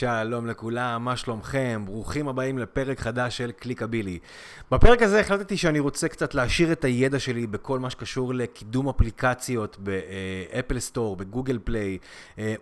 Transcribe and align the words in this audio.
שלום 0.00 0.46
לכולם, 0.46 1.04
מה 1.04 1.16
שלומכם? 1.16 1.82
ברוכים 1.84 2.28
הבאים 2.28 2.58
לפרק 2.58 3.00
חדש 3.00 3.36
של 3.36 3.50
קליקבילי. 3.50 4.18
בפרק 4.70 5.02
הזה 5.02 5.20
החלטתי 5.20 5.56
שאני 5.56 5.78
רוצה 5.78 6.08
קצת 6.08 6.34
להעשיר 6.34 6.72
את 6.72 6.84
הידע 6.84 7.18
שלי 7.18 7.46
בכל 7.46 7.78
מה 7.78 7.90
שקשור 7.90 8.34
לקידום 8.34 8.88
אפליקציות 8.88 9.76
ב 9.78 9.95
Apple 9.95 10.78
Store, 10.78 11.16
ב 11.16 11.22
Google 11.22 11.58
Play. 11.64 11.98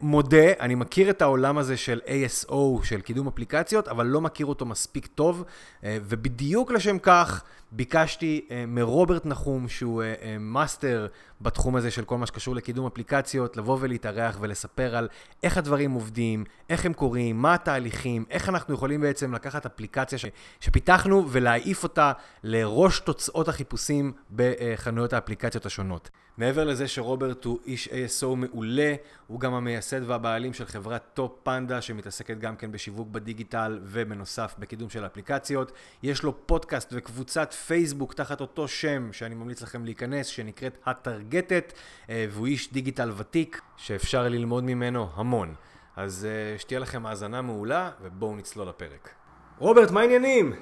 מודה, 0.01 0.53
אני 0.61 0.75
מכיר 0.75 1.11
את 1.11 1.23
העולם 1.23 1.59
הזה 1.59 1.77
של 1.77 2.01
ASO, 2.07 2.55
של 2.83 3.01
קידום 3.01 3.29
אפליקציות, 3.29 3.89
אבל 3.89 4.07
לא 4.07 4.21
מכיר 4.21 4.47
אותו 4.47 4.67
מספיק 4.67 5.07
טוב, 5.07 5.45
ובדיוק 5.83 6.71
לשם 6.71 6.99
כך 6.99 7.45
ביקשתי 7.73 8.49
מרוברט 8.69 9.27
נחום, 9.27 9.69
שהוא 9.69 10.03
מאסטר 10.41 11.07
בתחום 11.41 11.77
הזה 11.77 11.91
של 11.91 12.05
כל 12.05 12.19
מה 12.19 12.27
שקשור 12.27 12.55
לקידום 12.55 12.87
אפליקציות, 12.87 13.57
לבוא 13.57 13.79
ולהתארח 13.81 14.39
ולספר 14.41 14.97
על 14.97 15.09
איך 15.43 15.59
הדברים 15.59 15.93
עובדים, 15.93 16.45
איך 16.71 16.87
הם 16.87 16.93
קורים, 16.93 17.28
מה 17.33 17.55
התהליכים, 17.55 18.25
איך 18.31 18.49
אנחנו 18.49 18.75
יכולים 18.75 19.01
בעצם 19.01 19.35
לקחת 19.35 19.67
אפליקציה 19.67 20.19
ש... 20.19 20.25
שפיתחנו 20.61 21.27
ולהעיף 21.31 21.83
אותה 21.83 22.13
לראש 22.43 23.01
תוצאות 23.01 23.49
החיפושים 23.49 24.13
בחנויות 24.37 25.13
האפליקציות 25.13 25.67
השונות. 25.67 26.11
מעבר 26.39 26.65
לזה 26.65 26.89
שרוברט 26.89 27.45
הוא 27.45 27.59
איש 27.67 27.89
ASO 27.89 28.27
מעולה, 28.37 28.95
הוא 29.27 29.41
גם 29.41 29.55
המייסד 29.55 30.01
והבעלים 30.07 30.53
של 30.53 30.67
חברת 30.67 31.05
Top 31.15 31.33
Panda 31.43 31.81
שמתעסקת 31.81 32.39
גם 32.39 32.57
כן 32.57 32.73
בשיווק 32.73 33.09
בדיגיטל 33.09 33.79
ובנוסף 33.83 34.55
בקידום 34.59 34.91
של 34.91 35.07
אפליקציות. 35.07 35.73
יש 36.03 36.23
לו 36.23 36.47
פודקאסט 36.47 36.89
וקבוצת 36.93 37.53
פייסבוק 37.53 38.15
תחת 38.15 38.41
אותו 38.41 38.69
שם 38.69 39.13
שאני 39.13 39.35
ממליץ 39.35 39.63
לכם 39.63 39.85
להיכנס, 39.85 40.27
שנקראת 40.27 40.79
הטרגטת, 40.87 41.73
והוא 42.09 42.47
איש 42.47 42.73
דיגיטל 42.73 43.13
ותיק 43.17 43.61
שאפשר 43.77 44.29
ללמוד 44.29 44.65
ממנו 44.65 45.09
המון. 45.15 45.55
אז 45.99 46.29
שתהיה 46.59 46.81
לכם 46.81 47.07
האזנה 47.07 47.43
מעולה 47.43 47.91
ובואו 48.03 48.37
נצלול 48.37 48.69
לפרק. 48.69 49.11
רוברט, 49.59 49.91
מה 49.91 50.01
העניינים? 50.01 50.53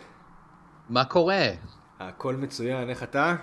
מה 0.89 1.05
קורה? 1.05 1.49
הכל 2.01 2.37
מצוין, 2.37 2.91
איך 2.91 3.03
אתה? 3.03 3.37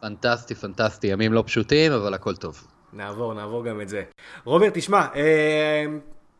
פנטסטי, 0.00 0.54
פנטסטי, 0.54 1.06
ימים 1.06 1.32
לא 1.32 1.44
פשוטים, 1.46 1.92
אבל 1.92 2.14
הכל 2.14 2.36
טוב. 2.36 2.66
נעבור, 2.92 3.34
נעבור 3.34 3.64
גם 3.64 3.80
את 3.80 3.88
זה. 3.88 4.04
רוברט, 4.44 4.72
תשמע, 4.74 5.06
אה, 5.14 5.84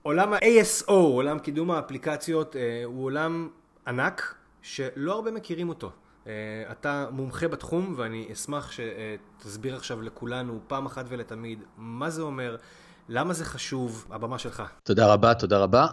עולם 0.02 0.32
ה-ASO, 0.32 0.92
עולם 0.92 1.38
קידום 1.38 1.70
האפליקציות, 1.70 2.56
אה, 2.56 2.82
הוא 2.84 3.04
עולם 3.04 3.48
ענק 3.86 4.34
שלא 4.62 5.14
הרבה 5.14 5.30
מכירים 5.30 5.68
אותו. 5.68 5.90
אה, 6.26 6.32
אתה 6.70 7.06
מומחה 7.10 7.48
בתחום 7.48 7.94
ואני 7.96 8.28
אשמח 8.32 8.70
שתסביר 8.72 9.76
עכשיו 9.76 10.02
לכולנו 10.02 10.60
פעם 10.66 10.86
אחת 10.86 11.04
ולתמיד 11.08 11.64
מה 11.76 12.10
זה 12.10 12.22
אומר, 12.22 12.56
למה 13.10 13.34
זה 13.34 13.44
חשוב? 13.44 14.06
הבמה 14.10 14.38
שלך. 14.38 14.62
תודה 14.82 15.12
רבה, 15.12 15.34
תודה 15.34 15.58
רבה. 15.58 15.86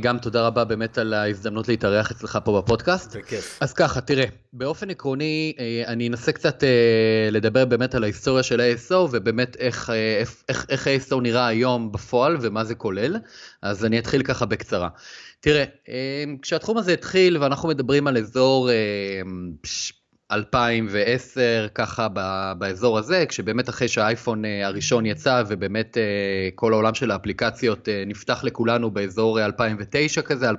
גם 0.00 0.18
תודה 0.18 0.46
רבה 0.46 0.64
באמת 0.64 0.98
על 0.98 1.14
ההזדמנות 1.14 1.68
להתארח 1.68 2.10
אצלך 2.10 2.38
פה 2.44 2.62
בפודקאסט. 2.62 3.16
בכיף. 3.16 3.58
אז 3.60 3.72
ככה, 3.72 4.00
תראה, 4.00 4.24
באופן 4.52 4.90
עקרוני, 4.90 5.52
אני 5.86 6.08
אנסה 6.08 6.32
קצת 6.32 6.64
לדבר 7.30 7.64
באמת 7.64 7.94
על 7.94 8.02
ההיסטוריה 8.02 8.42
של 8.42 8.60
ה-ASO, 8.60 8.94
ובאמת 8.94 9.56
איך, 9.56 9.90
איך, 10.48 10.66
איך, 10.68 10.86
ה-ASO 10.86 11.20
נראה 11.20 11.46
היום 11.46 11.92
בפועל 11.92 12.36
ומה 12.40 12.64
זה 12.64 12.74
כולל. 12.74 13.16
אז 13.62 13.84
אני 13.84 13.98
אתחיל 13.98 14.22
ככה 14.22 14.46
בקצרה. 14.46 14.88
תראה, 15.40 15.64
כשהתחום 16.42 16.78
הזה 16.78 16.92
התחיל 16.92 17.38
ואנחנו 17.38 17.68
מדברים 17.68 18.06
על 18.06 18.18
אזור 18.18 18.70
2010 20.32 21.66
ככה 21.74 22.08
באזור 22.58 22.98
הזה, 22.98 23.24
כשבאמת 23.28 23.68
אחרי 23.68 23.88
שהאייפון 23.88 24.44
הראשון 24.64 25.06
יצא 25.06 25.42
ובאמת 25.48 25.96
כל 26.54 26.72
העולם 26.72 26.94
של 26.94 27.10
האפליקציות 27.10 27.88
נפתח 28.06 28.44
לכולנו 28.44 28.90
באזור 28.90 29.44
2009 29.44 30.22
כזה, 30.22 30.50
2008-2009, 30.50 30.54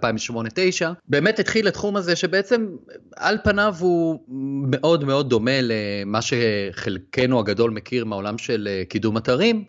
באמת 1.07 1.39
התחיל 1.39 1.67
התחום 1.67 1.95
הזה 1.95 2.15
שבעצם 2.15 2.67
על 3.15 3.37
פניו 3.43 3.75
הוא 3.79 4.19
מאוד 4.67 5.05
מאוד 5.05 5.29
דומה 5.29 5.59
למה 5.61 6.19
שחלקנו 6.21 7.39
הגדול 7.39 7.71
מכיר 7.71 8.05
מהעולם 8.05 8.37
של 8.37 8.69
קידום 8.89 9.17
אתרים. 9.17 9.63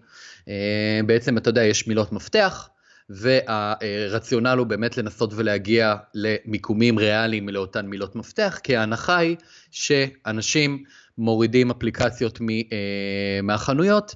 בעצם 1.06 1.38
אתה 1.38 1.48
יודע, 1.50 1.64
יש 1.64 1.88
מילות 1.88 2.12
מפתח. 2.12 2.68
והרציונל 3.10 4.58
הוא 4.58 4.66
באמת 4.66 4.98
לנסות 4.98 5.32
ולהגיע 5.34 5.96
למיקומים 6.14 6.98
ריאליים 6.98 7.48
לאותן 7.48 7.86
מילות 7.86 8.16
מפתח, 8.16 8.58
כי 8.62 8.76
ההנחה 8.76 9.16
היא 9.16 9.36
שאנשים 9.70 10.84
מורידים 11.18 11.70
אפליקציות 11.70 12.40
מהחנויות, 13.42 14.14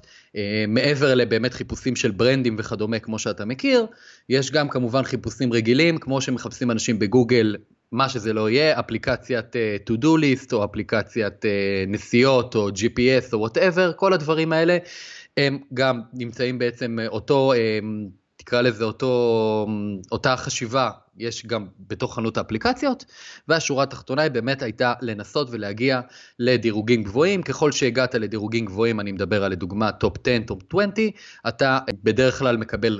מעבר 0.67 1.15
לבאמת 1.15 1.53
חיפושים 1.53 1.95
של 1.95 2.11
ברנדים 2.11 2.55
וכדומה 2.59 2.99
כמו 2.99 3.19
שאתה 3.19 3.45
מכיר, 3.45 3.85
יש 4.29 4.51
גם 4.51 4.69
כמובן 4.69 5.03
חיפושים 5.03 5.53
רגילים, 5.53 5.97
כמו 5.97 6.21
שמחפשים 6.21 6.71
אנשים 6.71 6.99
בגוגל, 6.99 7.55
מה 7.91 8.09
שזה 8.09 8.33
לא 8.33 8.49
יהיה, 8.49 8.79
אפליקציית 8.79 9.55
to 9.89 9.93
do 9.93 10.05
list 10.05 10.53
או 10.53 10.65
אפליקציית 10.65 11.45
נסיעות 11.87 12.55
או 12.55 12.69
GPS 12.69 13.33
או 13.33 13.47
whatever, 13.47 13.93
כל 13.95 14.13
הדברים 14.13 14.53
האלה 14.53 14.77
הם 15.37 15.59
גם 15.73 16.01
נמצאים 16.13 16.59
בעצם 16.59 16.97
אותו 17.07 17.53
תקרא 18.45 18.61
לזה 18.61 18.83
אותו, 18.83 19.67
אותה 20.11 20.37
חשיבה, 20.37 20.89
יש 21.17 21.45
גם 21.45 21.67
בתוך 21.79 22.15
חנות 22.15 22.37
האפליקציות, 22.37 23.05
והשורה 23.47 23.83
התחתונה 23.83 24.21
היא 24.21 24.31
באמת 24.31 24.61
הייתה 24.61 24.93
לנסות 25.01 25.47
ולהגיע 25.51 26.01
לדירוגים 26.39 27.03
גבוהים, 27.03 27.43
ככל 27.43 27.71
שהגעת 27.71 28.15
לדירוגים 28.15 28.65
גבוהים, 28.65 28.99
אני 28.99 29.11
מדבר 29.11 29.43
על 29.43 29.51
לדוגמה 29.51 29.91
top 29.91 30.17
10, 30.27 30.43
top 30.47 30.61
20, 30.73 30.89
אתה 31.47 31.79
בדרך 32.03 32.39
כלל 32.39 32.57
מקבל 32.57 32.99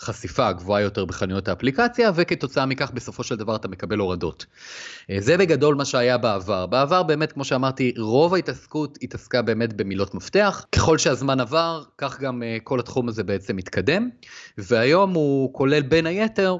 חשיפה 0.00 0.52
גבוהה 0.52 0.82
יותר 0.82 1.04
בחנויות 1.04 1.48
האפליקציה, 1.48 2.10
וכתוצאה 2.14 2.66
מכך 2.66 2.90
בסופו 2.90 3.22
של 3.22 3.36
דבר 3.36 3.56
אתה 3.56 3.68
מקבל 3.68 3.98
הורדות. 3.98 4.46
זה 5.18 5.36
בגדול 5.36 5.74
מה 5.74 5.84
שהיה 5.84 6.18
בעבר. 6.18 6.66
בעבר 6.66 7.02
באמת, 7.02 7.32
כמו 7.32 7.44
שאמרתי, 7.44 7.94
רוב 7.98 8.34
ההתעסקות 8.34 8.98
התעסקה 9.02 9.42
באמת 9.42 9.72
במילות 9.72 10.14
מפתח. 10.14 10.64
ככל 10.72 10.98
שהזמן 10.98 11.40
עבר, 11.40 11.82
כך 11.98 12.20
גם 12.20 12.42
כל 12.64 12.80
התחום 12.80 13.08
הזה 13.08 13.24
בעצם 13.24 13.56
מתקדם, 13.56 14.08
והיום 14.58 15.14
הוא 15.14 15.54
כולל 15.54 15.82
בין 15.82 16.06
היתר 16.06 16.56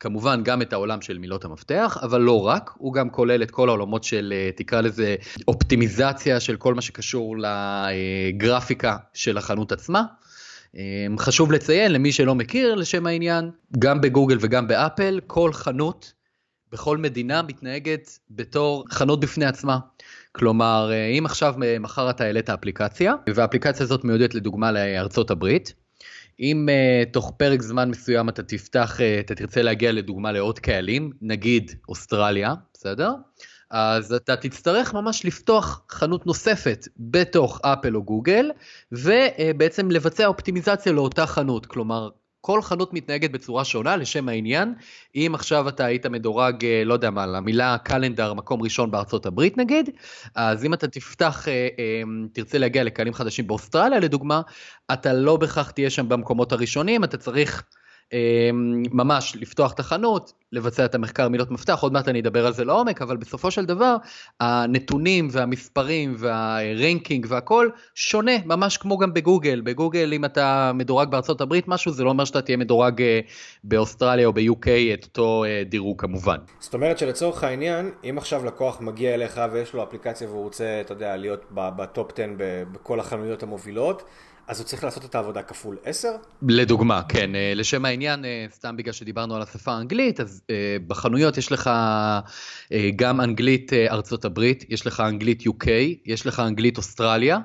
כמובן 0.00 0.40
גם 0.44 0.62
את 0.62 0.72
העולם 0.72 1.00
של 1.00 1.18
מילות 1.18 1.44
המפתח, 1.44 1.98
אבל 2.02 2.20
לא 2.20 2.46
רק, 2.46 2.70
הוא 2.74 2.94
גם 2.94 3.10
כולל 3.10 3.42
את 3.42 3.50
כל 3.50 3.68
העולמות 3.68 4.04
של, 4.04 4.34
תקרא 4.56 4.80
לזה, 4.80 5.16
אופטימיזציה 5.48 6.40
של 6.40 6.56
כל 6.56 6.74
מה 6.74 6.82
שקשור 6.82 7.36
לגרפיקה 7.38 8.96
של 9.14 9.38
החנות 9.38 9.72
עצמה. 9.72 10.02
חשוב 11.18 11.52
לציין 11.52 11.92
למי 11.92 12.12
שלא 12.12 12.34
מכיר 12.34 12.74
לשם 12.74 13.06
העניין, 13.06 13.50
גם 13.78 14.00
בגוגל 14.00 14.38
וגם 14.40 14.68
באפל, 14.68 15.20
כל 15.26 15.52
חנות 15.52 16.12
בכל 16.72 16.98
מדינה 16.98 17.42
מתנהגת 17.42 18.18
בתור 18.30 18.84
חנות 18.90 19.20
בפני 19.20 19.44
עצמה. 19.44 19.78
כלומר, 20.32 20.90
אם 21.18 21.26
עכשיו 21.26 21.54
מחר 21.80 22.10
אתה 22.10 22.24
העלית 22.24 22.50
אפליקציה, 22.50 23.14
והאפליקציה 23.34 23.84
הזאת 23.84 24.04
מיועדת 24.04 24.34
לדוגמה 24.34 24.72
לארצות 24.72 25.30
הברית, 25.30 25.74
אם 26.40 26.68
uh, 26.68 27.10
תוך 27.12 27.32
פרק 27.36 27.62
זמן 27.62 27.90
מסוים 27.90 28.28
אתה 28.28 28.42
תפתח, 28.42 29.00
uh, 29.00 29.20
אתה 29.20 29.34
תרצה 29.34 29.62
להגיע 29.62 29.92
לדוגמה 29.92 30.32
לעוד 30.32 30.58
קהלים, 30.58 31.10
נגיד 31.22 31.70
אוסטרליה, 31.88 32.54
בסדר? 32.74 33.10
אז 33.72 34.12
אתה 34.12 34.36
תצטרך 34.36 34.94
ממש 34.94 35.24
לפתוח 35.24 35.82
חנות 35.90 36.26
נוספת 36.26 36.88
בתוך 36.98 37.60
אפל 37.62 37.96
או 37.96 38.02
גוגל, 38.02 38.50
ובעצם 38.92 39.90
לבצע 39.90 40.26
אופטימיזציה 40.26 40.92
לאותה 40.92 41.26
חנות. 41.26 41.66
כלומר, 41.66 42.08
כל 42.40 42.62
חנות 42.62 42.94
מתנהגת 42.94 43.30
בצורה 43.30 43.64
שונה 43.64 43.96
לשם 43.96 44.28
העניין. 44.28 44.74
אם 45.14 45.32
עכשיו 45.34 45.68
אתה 45.68 45.84
היית 45.84 46.06
מדורג, 46.06 46.66
לא 46.84 46.94
יודע 46.94 47.10
מה, 47.10 47.26
למילה 47.26 47.76
קלנדר 47.84 48.34
מקום 48.34 48.62
ראשון 48.62 48.90
בארצות 48.90 49.26
הברית 49.26 49.58
נגיד, 49.58 49.90
אז 50.34 50.64
אם 50.64 50.74
אתה 50.74 50.88
תפתח, 50.88 51.46
תרצה 52.32 52.58
להגיע 52.58 52.84
לקהלים 52.84 53.14
חדשים 53.14 53.46
באוסטרליה 53.46 54.00
לדוגמה, 54.00 54.40
אתה 54.92 55.12
לא 55.12 55.36
בהכרח 55.36 55.70
תהיה 55.70 55.90
שם 55.90 56.08
במקומות 56.08 56.52
הראשונים, 56.52 57.04
אתה 57.04 57.16
צריך... 57.16 57.62
ממש 58.92 59.36
לפתוח 59.40 59.72
את 59.72 59.80
החנות, 59.80 60.32
לבצע 60.52 60.84
את 60.84 60.94
המחקר 60.94 61.28
מילות 61.28 61.50
מפתח, 61.50 61.78
עוד 61.82 61.92
מעט 61.92 62.08
אני 62.08 62.20
אדבר 62.20 62.46
על 62.46 62.52
זה 62.52 62.64
לעומק, 62.64 63.02
אבל 63.02 63.16
בסופו 63.16 63.50
של 63.50 63.64
דבר 63.64 63.96
הנתונים 64.40 65.28
והמספרים 65.30 66.14
והרנקינג 66.18 67.26
והכל 67.28 67.68
שונה, 67.94 68.32
ממש 68.44 68.76
כמו 68.76 68.98
גם 68.98 69.14
בגוגל. 69.14 69.60
בגוגל 69.60 70.12
אם 70.12 70.24
אתה 70.24 70.72
מדורג 70.74 71.08
בארצות 71.08 71.40
הברית 71.40 71.68
משהו, 71.68 71.92
זה 71.92 72.04
לא 72.04 72.10
אומר 72.10 72.24
שאתה 72.24 72.42
תהיה 72.42 72.56
מדורג 72.56 73.02
באוסטרליה 73.64 74.26
או 74.26 74.32
ב-UK 74.32 74.68
את 74.94 75.04
אותו 75.04 75.44
דירוג 75.66 76.00
כמובן. 76.00 76.36
זאת 76.60 76.74
אומרת 76.74 76.98
שלצורך 76.98 77.44
העניין, 77.44 77.90
אם 78.10 78.18
עכשיו 78.18 78.44
לקוח 78.44 78.80
מגיע 78.80 79.14
אליך 79.14 79.40
ויש 79.52 79.74
לו 79.74 79.82
אפליקציה 79.82 80.28
והוא 80.28 80.42
רוצה, 80.42 80.78
אתה 80.80 80.92
יודע, 80.92 81.16
להיות 81.16 81.44
בטופ 81.50 82.12
10 82.12 82.22
בכל 82.72 83.00
החנויות 83.00 83.42
המובילות, 83.42 84.02
אז 84.48 84.60
הוא 84.60 84.66
צריך 84.66 84.84
לעשות 84.84 85.04
את 85.04 85.14
העבודה 85.14 85.42
כפול 85.42 85.76
10? 85.84 86.08
לדוגמה, 86.42 87.02
כן. 87.08 87.30
לשם 87.54 87.84
העניין, 87.84 88.24
סתם 88.54 88.76
בגלל 88.76 88.92
שדיברנו 88.92 89.36
על 89.36 89.42
השפה 89.42 89.72
האנגלית, 89.72 90.20
אז 90.20 90.42
בחנויות 90.86 91.38
יש 91.38 91.52
לך 91.52 91.70
גם 92.96 93.20
אנגלית 93.20 93.72
ארצות 93.72 94.24
הברית, 94.24 94.64
יש 94.68 94.86
לך 94.86 95.00
אנגלית 95.00 95.42
UK, 95.42 95.66
יש 96.06 96.26
לך 96.26 96.40
אנגלית 96.40 96.76
אוסטרליה. 96.76 97.38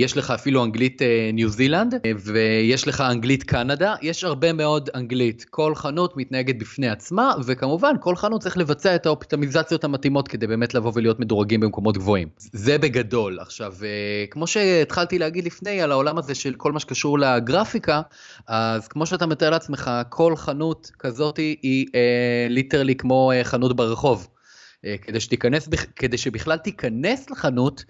יש 0.00 0.16
לך 0.16 0.30
אפילו 0.30 0.64
אנגלית 0.64 1.02
ניו 1.32 1.48
זילנד, 1.48 1.94
ויש 2.24 2.88
לך 2.88 3.00
אנגלית 3.00 3.42
קנדה, 3.42 3.94
יש 4.02 4.24
הרבה 4.24 4.52
מאוד 4.52 4.90
אנגלית. 4.94 5.44
כל 5.50 5.74
חנות 5.74 6.16
מתנהגת 6.16 6.58
בפני 6.58 6.88
עצמה, 6.88 7.34
וכמובן 7.46 7.94
כל 8.00 8.16
חנות 8.16 8.40
צריך 8.40 8.58
לבצע 8.58 8.94
את 8.94 9.06
האופטימיזציות 9.06 9.84
המתאימות 9.84 10.28
כדי 10.28 10.46
באמת 10.46 10.74
לבוא 10.74 10.92
ולהיות 10.94 11.20
מדורגים 11.20 11.60
במקומות 11.60 11.96
גבוהים. 11.96 12.28
זה 12.38 12.78
בגדול. 12.78 13.38
עכשיו, 13.40 13.74
כמו 14.30 14.46
שהתחלתי 14.46 15.18
להגיד 15.18 15.44
לפני 15.44 15.82
על 15.82 15.92
העולם 15.92 16.18
הזה 16.18 16.34
של 16.34 16.54
כל 16.54 16.72
מה 16.72 16.80
שקשור 16.80 17.18
לגרפיקה, 17.18 18.00
אז 18.48 18.88
כמו 18.88 19.06
שאתה 19.06 19.26
מתאר 19.26 19.50
לעצמך, 19.50 19.90
כל 20.08 20.36
חנות 20.36 20.90
כזאת 20.98 21.36
היא 21.36 21.86
literally 22.48 22.94
כמו 22.94 23.32
חנות 23.44 23.76
ברחוב. 23.76 24.28
אה, 24.84 24.96
כדי 25.02 25.20
שתיכנס, 25.20 25.68
כדי 25.96 26.18
שבכלל 26.18 26.56
תיכנס 26.56 27.30
לחנות, 27.30 27.84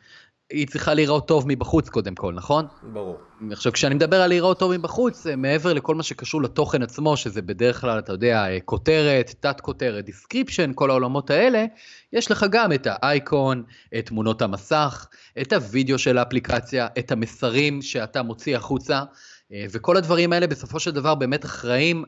היא 0.51 0.67
צריכה 0.67 0.95
להיראות 0.95 1.29
טוב 1.29 1.45
מבחוץ 1.49 1.89
קודם 1.89 2.15
כל, 2.15 2.33
נכון? 2.35 2.67
ברור. 2.93 3.17
עכשיו, 3.51 3.73
כשאני 3.73 3.95
מדבר 3.95 4.23
על 4.23 4.29
להיראות 4.29 4.59
טוב 4.59 4.77
מבחוץ, 4.77 5.27
אה, 5.27 5.37
מעבר 5.37 5.73
לכל 5.73 5.95
מה 5.95 6.03
שקשור 6.03 6.43
לתוכן 6.43 6.83
עצמו, 6.83 7.17
שזה 7.17 7.43
בדרך 7.43 7.81
כלל, 7.81 7.99
אתה 7.99 8.13
יודע, 8.13 8.47
אה, 8.47 8.59
כותרת, 8.65 9.35
תת-כותרת, 9.41 10.05
description, 10.05 10.71
כל 10.75 10.91
העולמות 10.91 11.31
האלה, 11.31 11.65
יש 12.13 12.31
לך 12.31 12.47
גם 12.51 12.73
את 12.73 12.87
האייקון, 12.91 13.63
את 13.99 14.07
תמונות 14.07 14.43
המסך, 14.43 15.09
את 15.41 15.53
הוידאו 15.53 15.99
של 15.99 16.19
האפליקציה, 16.19 16.87
את 16.99 17.13
המסרים 17.13 17.83
שאתה 17.83 18.23
מוציא 18.23 18.57
החוצה. 18.57 19.03
וכל 19.71 19.97
הדברים 19.97 20.33
האלה 20.33 20.47
בסופו 20.47 20.81
של 20.81 20.91
דבר 20.91 21.15
באמת 21.15 21.45
אחראים 21.45 22.05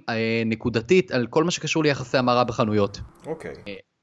נקודתית 0.47 1.11
על 1.11 1.27
כל 1.27 1.45
מה 1.45 1.51
שקשור 1.51 1.83
ליחסי 1.83 2.19
המרה 2.19 2.45
בחנויות. 2.45 3.01
אוקיי. 3.27 3.53
Okay. 3.53 3.95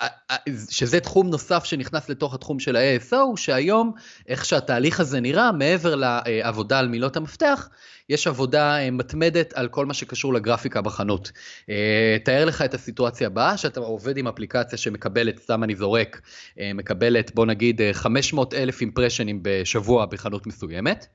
שזה 0.69 0.99
תחום 0.99 1.29
נוסף 1.29 1.63
שנכנס 1.63 2.09
לתוך 2.09 2.33
התחום 2.33 2.59
של 2.59 2.75
ה-ASO, 2.75 3.15
שהיום, 3.35 3.91
איך 4.27 4.45
שהתהליך 4.45 4.99
הזה 4.99 5.19
נראה, 5.19 5.51
מעבר 5.51 5.95
לעבודה 5.95 6.79
על 6.79 6.88
מילות 6.88 7.17
המפתח, 7.17 7.69
יש 8.09 8.27
עבודה 8.27 8.79
אה, 8.79 8.91
מתמדת 8.91 9.53
על 9.53 9.67
כל 9.67 9.85
מה 9.85 9.94
שקשור 9.94 10.33
לגרפיקה 10.33 10.81
בחנות. 10.81 11.31
אה, 11.69 12.17
תאר 12.25 12.45
לך 12.45 12.61
את 12.61 12.73
הסיטואציה 12.73 13.27
הבאה, 13.27 13.57
שאתה 13.57 13.79
עובד 13.79 14.17
עם 14.17 14.27
אפליקציה 14.27 14.77
שמקבלת, 14.77 15.39
סתם 15.39 15.63
אני 15.63 15.75
זורק, 15.75 16.21
אה, 16.59 16.71
מקבלת 16.73 17.35
בוא 17.35 17.45
נגיד 17.45 17.81
500 17.94 18.53
אלף 18.53 18.81
אימפרשנים 18.81 19.39
בשבוע 19.41 20.05
בחנות 20.05 20.47
מסוימת, 20.47 21.05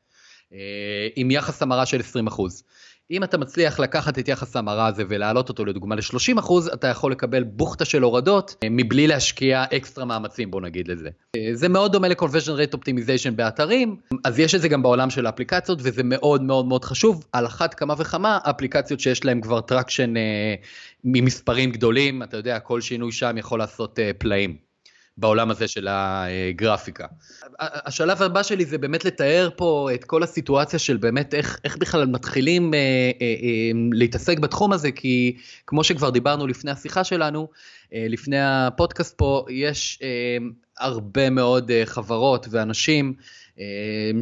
עם 1.16 1.30
יחס 1.30 1.62
המרה 1.62 1.86
של 1.86 2.00
20 2.00 2.26
אחוז. 2.26 2.62
אם 3.10 3.24
אתה 3.24 3.38
מצליח 3.38 3.80
לקחת 3.80 4.18
את 4.18 4.28
יחס 4.28 4.56
ההמרה 4.56 4.86
הזה 4.86 5.04
ולהעלות 5.08 5.48
אותו 5.48 5.64
לדוגמה 5.64 5.94
ל-30%, 5.94 6.52
אתה 6.74 6.86
יכול 6.86 7.12
לקבל 7.12 7.42
בוכטה 7.42 7.84
של 7.84 8.02
הורדות 8.02 8.56
אה, 8.62 8.68
מבלי 8.70 9.06
להשקיע 9.06 9.64
אקסטרה 9.76 10.04
מאמצים, 10.04 10.50
בוא 10.50 10.60
נגיד 10.60 10.88
לזה. 10.88 11.08
אה, 11.36 11.50
זה 11.52 11.68
מאוד 11.68 11.92
דומה 11.92 12.08
ל-conversion 12.08 12.58
rate 12.58 12.76
optimization 12.76 13.30
באתרים, 13.36 13.96
אז 14.24 14.38
יש 14.38 14.54
את 14.54 14.60
זה 14.60 14.68
גם 14.68 14.82
בעולם 14.82 15.10
של 15.10 15.26
האפליקציות, 15.26 15.78
וזה 15.82 16.02
מאוד 16.04 16.42
מאוד 16.42 16.66
מאוד 16.66 16.84
חשוב, 16.84 17.24
על 17.32 17.46
אחת 17.46 17.74
כמה 17.74 17.94
וכמה 17.98 18.38
אפליקציות 18.42 19.00
שיש 19.00 19.24
להן 19.24 19.40
כבר 19.40 19.60
traction 19.60 20.16
אה, 20.16 20.54
ממספרים 21.04 21.72
גדולים, 21.72 22.22
אתה 22.22 22.36
יודע, 22.36 22.58
כל 22.58 22.80
שינוי 22.80 23.12
שם 23.12 23.38
יכול 23.38 23.58
לעשות 23.58 23.98
אה, 23.98 24.10
פלאים. 24.18 24.65
בעולם 25.18 25.50
הזה 25.50 25.68
של 25.68 25.86
הגרפיקה. 25.90 27.06
השלב 27.58 28.22
הבא 28.22 28.42
שלי 28.42 28.64
זה 28.64 28.78
באמת 28.78 29.04
לתאר 29.04 29.48
פה 29.56 29.88
את 29.94 30.04
כל 30.04 30.22
הסיטואציה 30.22 30.78
של 30.78 30.96
באמת 30.96 31.34
איך, 31.34 31.60
איך 31.64 31.76
בכלל 31.76 32.06
מתחילים 32.06 32.74
אה, 32.74 32.78
אה, 32.78 33.26
אה, 33.42 33.70
להתעסק 33.92 34.38
בתחום 34.38 34.72
הזה, 34.72 34.92
כי 34.92 35.36
כמו 35.66 35.84
שכבר 35.84 36.10
דיברנו 36.10 36.46
לפני 36.46 36.70
השיחה 36.70 37.04
שלנו, 37.04 37.48
אה, 37.94 38.06
לפני 38.08 38.36
הפודקאסט 38.40 39.18
פה, 39.18 39.44
יש 39.50 39.98
אה, 40.02 40.08
הרבה 40.78 41.30
מאוד 41.30 41.70
אה, 41.70 41.82
חברות 41.86 42.46
ואנשים 42.50 43.14
אה, 43.58 43.64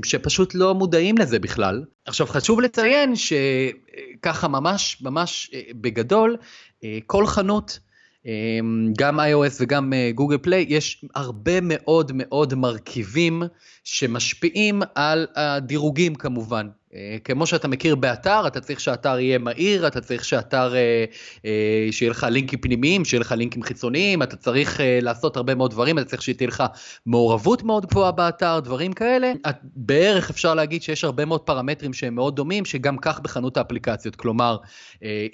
שפשוט 0.04 0.54
לא 0.54 0.74
מודעים 0.74 1.18
לזה 1.18 1.38
בכלל. 1.38 1.84
עכשיו 2.06 2.26
חשוב 2.26 2.60
לציין 2.60 3.14
שככה 3.16 4.48
ממש 4.48 4.98
ממש 5.02 5.50
אה, 5.54 5.60
בגדול, 5.74 6.36
אה, 6.84 6.98
כל 7.06 7.26
חנות 7.26 7.78
גם 8.98 9.20
iOS 9.20 9.56
וגם 9.60 9.92
גוגל 10.14 10.34
אה, 10.34 10.38
פליי, 10.38 10.66
יש 10.68 11.04
הרבה 11.14 11.60
מאוד 11.62 12.12
מאוד 12.14 12.54
מרכיבים 12.54 13.42
שמשפיעים 13.84 14.82
על 14.94 15.26
הדירוגים 15.36 16.14
כמובן. 16.14 16.68
אה, 16.94 17.16
כמו 17.24 17.46
שאתה 17.46 17.68
מכיר 17.68 17.94
באתר, 17.94 18.46
אתה 18.46 18.60
צריך 18.60 18.80
שהאתר 18.80 19.18
יהיה 19.18 19.38
מהיר, 19.38 19.86
אתה 19.86 20.00
צריך 20.00 20.24
שהאתר, 20.24 20.74
אה, 20.74 21.04
אה, 21.44 21.88
שיהיה 21.90 22.10
לך 22.10 22.26
לינקים 22.30 22.58
פנימיים, 22.58 23.04
שיהיה 23.04 23.20
לך 23.20 23.32
לינקים 23.32 23.62
חיצוניים, 23.62 24.22
אתה 24.22 24.36
צריך 24.36 24.80
לעשות 25.02 25.36
הרבה 25.36 25.54
מאוד 25.54 25.70
דברים, 25.70 25.98
אתה 25.98 26.08
צריך 26.08 26.22
שתהיה 26.22 26.48
לך 26.48 26.62
מעורבות 27.06 27.62
מאוד 27.62 27.86
גבוהה 27.86 28.12
באתר, 28.12 28.60
דברים 28.60 28.92
כאלה. 28.92 29.32
בערך 29.62 30.30
אפשר 30.30 30.54
להגיד 30.54 30.82
שיש 30.82 31.04
הרבה 31.04 31.24
מאוד 31.24 31.40
פרמטרים 31.40 31.92
שהם 31.92 32.14
מאוד 32.14 32.36
דומים, 32.36 32.64
שגם 32.64 32.98
כך 32.98 33.20
בחנות 33.20 33.56
האפליקציות. 33.56 34.16
כלומר, 34.16 34.56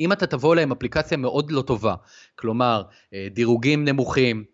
אם 0.00 0.12
אתה 0.12 0.26
תבוא 0.26 0.56
להם 0.56 0.72
אפליקציה 0.72 1.16
מאוד 1.16 1.50
לא 1.50 1.62
טובה, 1.62 1.94
כלומר, 2.34 2.82
דירוגים 3.30 3.84
נמוכים, 3.84 4.44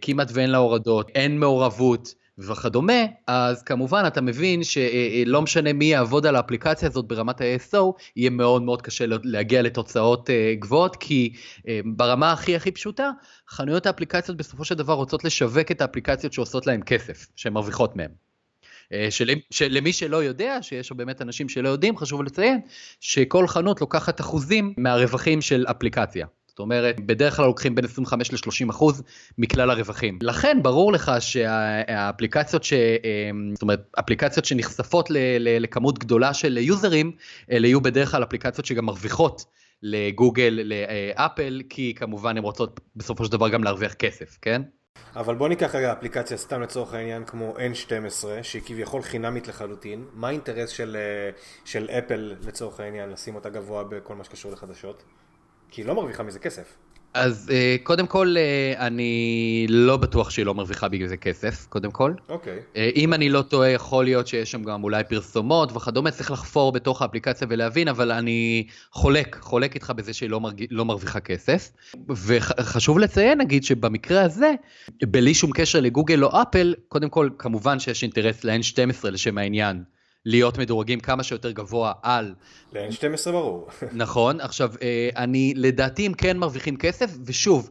כמעט 0.00 0.30
ואין 0.34 0.50
לה 0.50 0.58
הורדות, 0.58 1.10
אין 1.14 1.40
מעורבות, 1.40 2.14
וכדומה, 2.38 3.02
אז 3.26 3.62
כמובן 3.62 4.04
אתה 4.06 4.20
מבין 4.20 4.64
שלא 4.64 5.42
משנה 5.42 5.72
מי 5.72 5.84
יעבוד 5.84 6.26
על 6.26 6.36
האפליקציה 6.36 6.88
הזאת 6.88 7.08
ברמת 7.08 7.40
ה-ASO, 7.40 7.92
יהיה 8.16 8.30
מאוד 8.30 8.62
מאוד 8.62 8.82
קשה 8.82 9.04
להגיע 9.24 9.62
לתוצאות 9.62 10.30
אה, 10.30 10.54
גבוהות, 10.58 10.96
כי 10.96 11.32
אה, 11.68 11.80
ברמה 11.84 12.32
הכי 12.32 12.56
הכי 12.56 12.70
פשוטה, 12.70 13.10
חנויות 13.48 13.86
האפליקציות 13.86 14.36
בסופו 14.36 14.64
של 14.64 14.74
דבר 14.74 14.94
רוצות 14.94 15.24
לשווק 15.24 15.70
את 15.70 15.80
האפליקציות 15.80 16.32
שעושות 16.32 16.66
להן 16.66 16.80
כסף, 16.86 17.26
שהן 17.36 17.52
מרוויחות 17.52 17.96
מהן. 17.96 18.10
אה, 18.92 19.06
של, 19.10 19.30
שלמי 19.50 19.92
שלא 19.92 20.24
יודע, 20.24 20.58
שיש 20.62 20.92
באמת 20.92 21.22
אנשים 21.22 21.48
שלא 21.48 21.68
יודעים, 21.68 21.96
חשוב 21.96 22.22
לציין 22.22 22.60
שכל 23.00 23.46
חנות 23.46 23.80
לוקחת 23.80 24.20
אחוזים 24.20 24.74
מהרווחים 24.76 25.40
של 25.40 25.66
אפליקציה. 25.70 26.26
זאת 26.52 26.58
אומרת, 26.58 27.00
בדרך 27.00 27.36
כלל 27.36 27.46
לוקחים 27.46 27.74
בין 27.74 27.84
25 27.84 28.32
ל-30 28.32 28.70
אחוז 28.70 29.02
מכלל 29.38 29.70
הרווחים. 29.70 30.18
לכן 30.22 30.58
ברור 30.62 30.92
לך 30.92 31.12
שהאפליקציות 31.20 32.64
ש... 32.64 32.72
אמ, 32.72 33.50
זאת 33.54 33.62
אומרת, 33.62 33.80
אפליקציות 33.98 34.44
שנחשפות 34.44 35.08
לכמות 35.40 35.98
גדולה 35.98 36.34
של 36.34 36.58
יוזרים, 36.58 37.12
אלה 37.50 37.66
יהיו 37.66 37.80
בדרך 37.80 38.10
כלל 38.10 38.22
אפליקציות 38.22 38.66
שגם 38.66 38.84
מרוויחות. 38.84 39.44
לגוגל, 39.82 40.60
לאפל, 40.64 41.62
כי 41.68 41.94
כמובן 41.96 42.36
הן 42.36 42.42
רוצות 42.42 42.80
בסופו 42.96 43.24
של 43.24 43.32
דבר 43.32 43.48
גם 43.48 43.64
להרוויח 43.64 43.94
כסף, 43.94 44.38
כן? 44.42 44.62
אבל 45.16 45.34
בוא 45.34 45.48
ניקח 45.48 45.74
רגע 45.74 45.92
אפליקציה 45.92 46.36
סתם 46.36 46.62
לצורך 46.62 46.94
העניין 46.94 47.24
כמו 47.24 47.54
N12 47.56 48.26
שהיא 48.42 48.62
כביכול 48.66 49.02
חינמית 49.02 49.48
לחלוטין, 49.48 50.04
מה 50.12 50.28
האינטרס 50.28 50.70
של, 50.70 50.96
אה, 50.96 51.30
של 51.64 51.90
אפל 51.90 52.34
לצורך 52.46 52.80
העניין 52.80 53.10
לשים 53.10 53.34
אותה 53.34 53.50
גבוה 53.50 53.84
בכל 53.84 54.14
מה 54.14 54.24
שקשור 54.24 54.52
לחדשות? 54.52 55.04
כי 55.72 55.80
היא 55.80 55.86
לא 55.86 55.94
מרוויחה 55.94 56.22
מזה 56.22 56.38
כסף. 56.38 56.76
אז 57.14 57.50
uh, 57.50 57.82
קודם 57.82 58.06
כל, 58.06 58.34
uh, 58.36 58.78
אני 58.78 59.66
לא 59.68 59.96
בטוח 59.96 60.30
שהיא 60.30 60.46
לא 60.46 60.54
מרוויחה 60.54 60.88
בגלל 60.88 61.08
זה 61.08 61.16
כסף, 61.16 61.66
קודם 61.68 61.90
כל. 61.90 62.14
אוקיי. 62.28 62.58
Okay. 62.58 62.76
Uh, 62.76 62.96
אם 62.96 63.14
אני 63.14 63.28
לא 63.28 63.42
טועה, 63.42 63.68
יכול 63.68 64.04
להיות 64.04 64.26
שיש 64.26 64.50
שם 64.50 64.62
גם 64.62 64.84
אולי 64.84 65.04
פרסומות 65.04 65.72
וכדומה, 65.72 66.10
צריך 66.10 66.30
לחפור 66.30 66.72
בתוך 66.72 67.02
האפליקציה 67.02 67.46
ולהבין, 67.50 67.88
אבל 67.88 68.12
אני 68.12 68.66
חולק, 68.90 69.38
חולק 69.40 69.74
איתך 69.74 69.92
בזה 69.96 70.12
שהיא 70.12 70.30
לא, 70.30 70.40
מרג... 70.40 70.64
לא 70.70 70.84
מרוויחה 70.84 71.20
כסף. 71.20 71.70
וחשוב 72.08 72.98
לציין, 72.98 73.40
נגיד, 73.40 73.64
שבמקרה 73.64 74.22
הזה, 74.22 74.52
בלי 75.02 75.34
שום 75.34 75.50
קשר 75.54 75.80
לגוגל 75.80 76.24
או 76.24 76.42
אפל, 76.42 76.74
קודם 76.88 77.08
כל, 77.08 77.28
כמובן 77.38 77.78
שיש 77.78 78.02
אינטרס 78.02 78.44
ל-N12 78.44 79.10
לשם 79.10 79.38
העניין. 79.38 79.82
להיות 80.26 80.58
מדורגים 80.58 81.00
כמה 81.00 81.22
שיותר 81.22 81.50
גבוה 81.50 81.92
על... 82.02 82.34
ל-N12 82.72 83.30
ברור. 83.30 83.68
נכון, 83.92 84.40
עכשיו, 84.40 84.72
אה, 84.82 85.10
אני, 85.16 85.54
לדעתי 85.56 86.06
הם 86.06 86.14
כן 86.14 86.36
מרוויחים 86.36 86.76
כסף, 86.76 87.10
ושוב, 87.24 87.70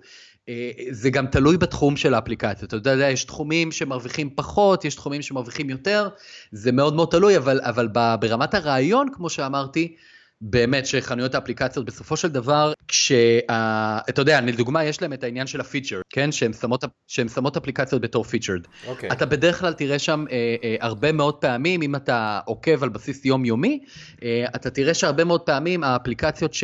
אה, 0.50 0.72
זה 0.92 1.10
גם 1.10 1.28
תלוי 1.28 1.58
בתחום 1.58 1.98
של 1.98 2.14
האפליקציה. 2.14 2.66
אתה 2.68 2.76
יודע, 2.76 3.10
יש 3.10 3.24
תחומים 3.24 3.72
שמרוויחים 3.72 4.30
פחות, 4.36 4.86
יש 4.86 4.96
תחומים 4.96 5.22
שמרוויחים 5.22 5.70
יותר, 5.70 6.10
זה 6.52 6.72
מאוד 6.72 6.96
מאוד 6.96 7.08
תלוי, 7.12 7.38
אבל, 7.38 7.60
אבל 7.64 7.88
ברמת 8.20 8.54
הרעיון, 8.54 9.08
כמו 9.14 9.30
שאמרתי, 9.30 9.96
באמת 10.42 10.86
שחנויות 10.86 11.36
האפליקציות 11.36 11.86
בסופו 11.86 12.18
של 12.18 12.28
דבר, 12.28 12.74
כשאתה 12.88 14.22
יודע, 14.22 14.42
לדוגמה 14.42 14.84
יש 14.84 15.02
להם 15.02 15.14
את 15.14 15.24
העניין 15.24 15.48
של 15.48 15.62
הפיצ'ר, 15.62 16.02
כן? 16.10 16.32
שהן 16.32 16.54
שמות, 16.54 16.84
שהן 17.08 17.30
שמות 17.30 17.58
אפליקציות 17.58 18.02
בתור 18.02 18.24
פיצ'רד. 18.24 18.62
Okay. 18.66 18.88
אוקיי. 18.88 19.12
אתה 19.12 19.26
בדרך 19.26 19.60
כלל 19.60 19.74
תראה 19.74 20.00
שם 20.00 20.26
אה, 20.32 20.56
אה, 20.64 20.76
הרבה 20.80 21.12
מאוד 21.12 21.36
פעמים, 21.36 21.82
אם 21.82 21.96
אתה 21.96 22.40
עוקב 22.46 22.84
על 22.84 22.90
בסיס 22.90 23.26
יומיומי, 23.26 23.80
אה, 24.24 24.46
אתה 24.56 24.70
תראה 24.70 24.94
שהרבה 24.94 25.24
מאוד 25.24 25.42
פעמים 25.42 25.84
האפליקציות 25.84 26.54
ש... 26.54 26.64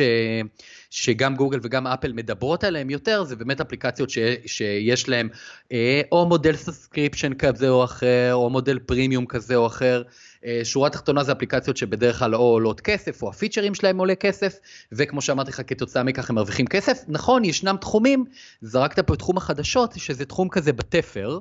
שגם 0.90 1.36
גוגל 1.36 1.58
וגם 1.62 1.86
אפל 1.86 2.12
מדברות 2.12 2.64
עליהן 2.64 2.90
יותר, 2.90 3.24
זה 3.24 3.36
באמת 3.36 3.60
אפליקציות 3.60 4.10
ש, 4.10 4.18
שיש 4.46 5.08
להן 5.08 5.28
אה, 5.72 6.00
או 6.12 6.26
מודל 6.26 6.56
subscription 6.56 7.34
כזה 7.34 7.68
או 7.68 7.84
אחר, 7.84 8.30
או 8.32 8.50
מודל 8.50 8.78
freemium 8.78 9.26
כזה 9.26 9.56
או 9.56 9.66
אחר. 9.66 10.02
אה, 10.46 10.60
שורה 10.64 10.90
תחתונה 10.90 11.24
זה 11.24 11.32
אפליקציות 11.32 11.76
שבדרך 11.76 12.18
כלל 12.18 12.34
או 12.34 12.40
עולות 12.40 12.80
כסף, 12.80 13.22
או 13.22 13.30
הפיצ'רים 13.30 13.74
שלהם 13.74 13.98
עולה 13.98 14.14
כסף, 14.14 14.58
וכמו 14.92 15.22
שאמרתי 15.22 15.50
לך, 15.50 15.62
כתוצאה 15.66 16.02
מכך 16.02 16.30
הם 16.30 16.36
מרוויחים 16.36 16.66
כסף. 16.66 16.98
נכון, 17.08 17.44
ישנם 17.44 17.76
תחומים, 17.80 18.24
זרקת 18.62 19.06
פה 19.06 19.14
את 19.14 19.18
תחום 19.18 19.36
החדשות, 19.36 19.94
שזה 19.96 20.24
תחום 20.24 20.48
כזה 20.48 20.72
בתפר. 20.72 21.38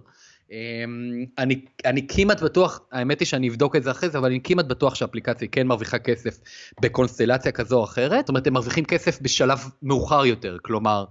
אמ, 0.52 1.26
אני, 1.38 1.66
אני 1.86 2.08
כמעט 2.08 2.42
בטוח, 2.42 2.82
האמת 2.92 3.20
היא 3.20 3.26
שאני 3.26 3.50
אבדוק 3.50 3.76
את 3.76 3.84
זה 3.84 3.92
אחרי 3.92 4.10
זה, 4.10 4.18
אבל 4.18 4.28
אני 4.28 4.40
כמעט 4.44 4.66
בטוח 4.66 4.96
שהאפליקציה 4.96 5.48
כן 5.52 5.68
מרוויחה 5.68 6.00
כסף 6.00 6.40
בקונסטלציה 6.82 7.52
כזו 7.52 7.78
או 7.78 7.84
אחרת, 7.84 8.26
זאת 8.26 8.30
אומרת 8.30 8.48
הם 8.48 8.54
מרוויחים 8.54 8.86
כסף 8.86 9.22
בשלב 9.22 9.60
מאוחר 9.84 10.26
יותר, 10.26 10.58
כלומר, 10.62 11.06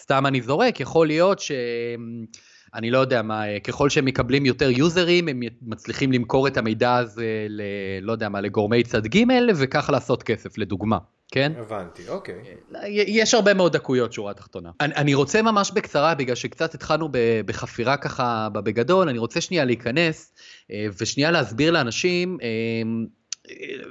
סתם 0.00 0.26
אני 0.26 0.42
זורק, 0.42 0.80
יכול 0.80 1.06
להיות 1.06 1.40
ש... 1.40 1.52
אני 2.76 2.90
לא 2.90 2.98
יודע 2.98 3.22
מה, 3.22 3.42
ככל 3.64 3.90
שהם 3.90 4.04
מקבלים 4.04 4.46
יותר 4.46 4.70
יוזרים, 4.70 5.28
הם 5.28 5.40
מצליחים 5.62 6.12
למכור 6.12 6.48
את 6.48 6.56
המידע 6.56 6.96
הזה, 6.96 7.46
ל, 7.48 7.62
לא 8.02 8.12
יודע 8.12 8.28
מה, 8.28 8.40
לגורמי 8.40 8.82
צד 8.82 9.06
ג' 9.06 9.24
וככה 9.56 9.92
לעשות 9.92 10.22
כסף, 10.22 10.58
לדוגמה. 10.58 10.98
כן? 11.32 11.52
הבנתי, 11.56 12.08
אוקיי. 12.08 12.34
יש 13.06 13.34
הרבה 13.34 13.54
מאוד 13.54 13.72
דקויות, 13.72 14.12
שורה 14.12 14.34
תחתונה. 14.34 14.70
אני, 14.80 14.94
אני 14.94 15.14
רוצה 15.14 15.42
ממש 15.42 15.70
בקצרה, 15.70 16.14
בגלל 16.14 16.34
שקצת 16.34 16.74
התחלנו 16.74 17.08
בחפירה 17.46 17.96
ככה 17.96 18.48
בגדול, 18.52 19.08
אני 19.08 19.18
רוצה 19.18 19.40
שנייה 19.40 19.64
להיכנס 19.64 20.32
אה, 20.70 20.86
ושנייה 21.00 21.30
להסביר 21.30 21.70
לאנשים 21.70 22.38
אה, 22.42 22.48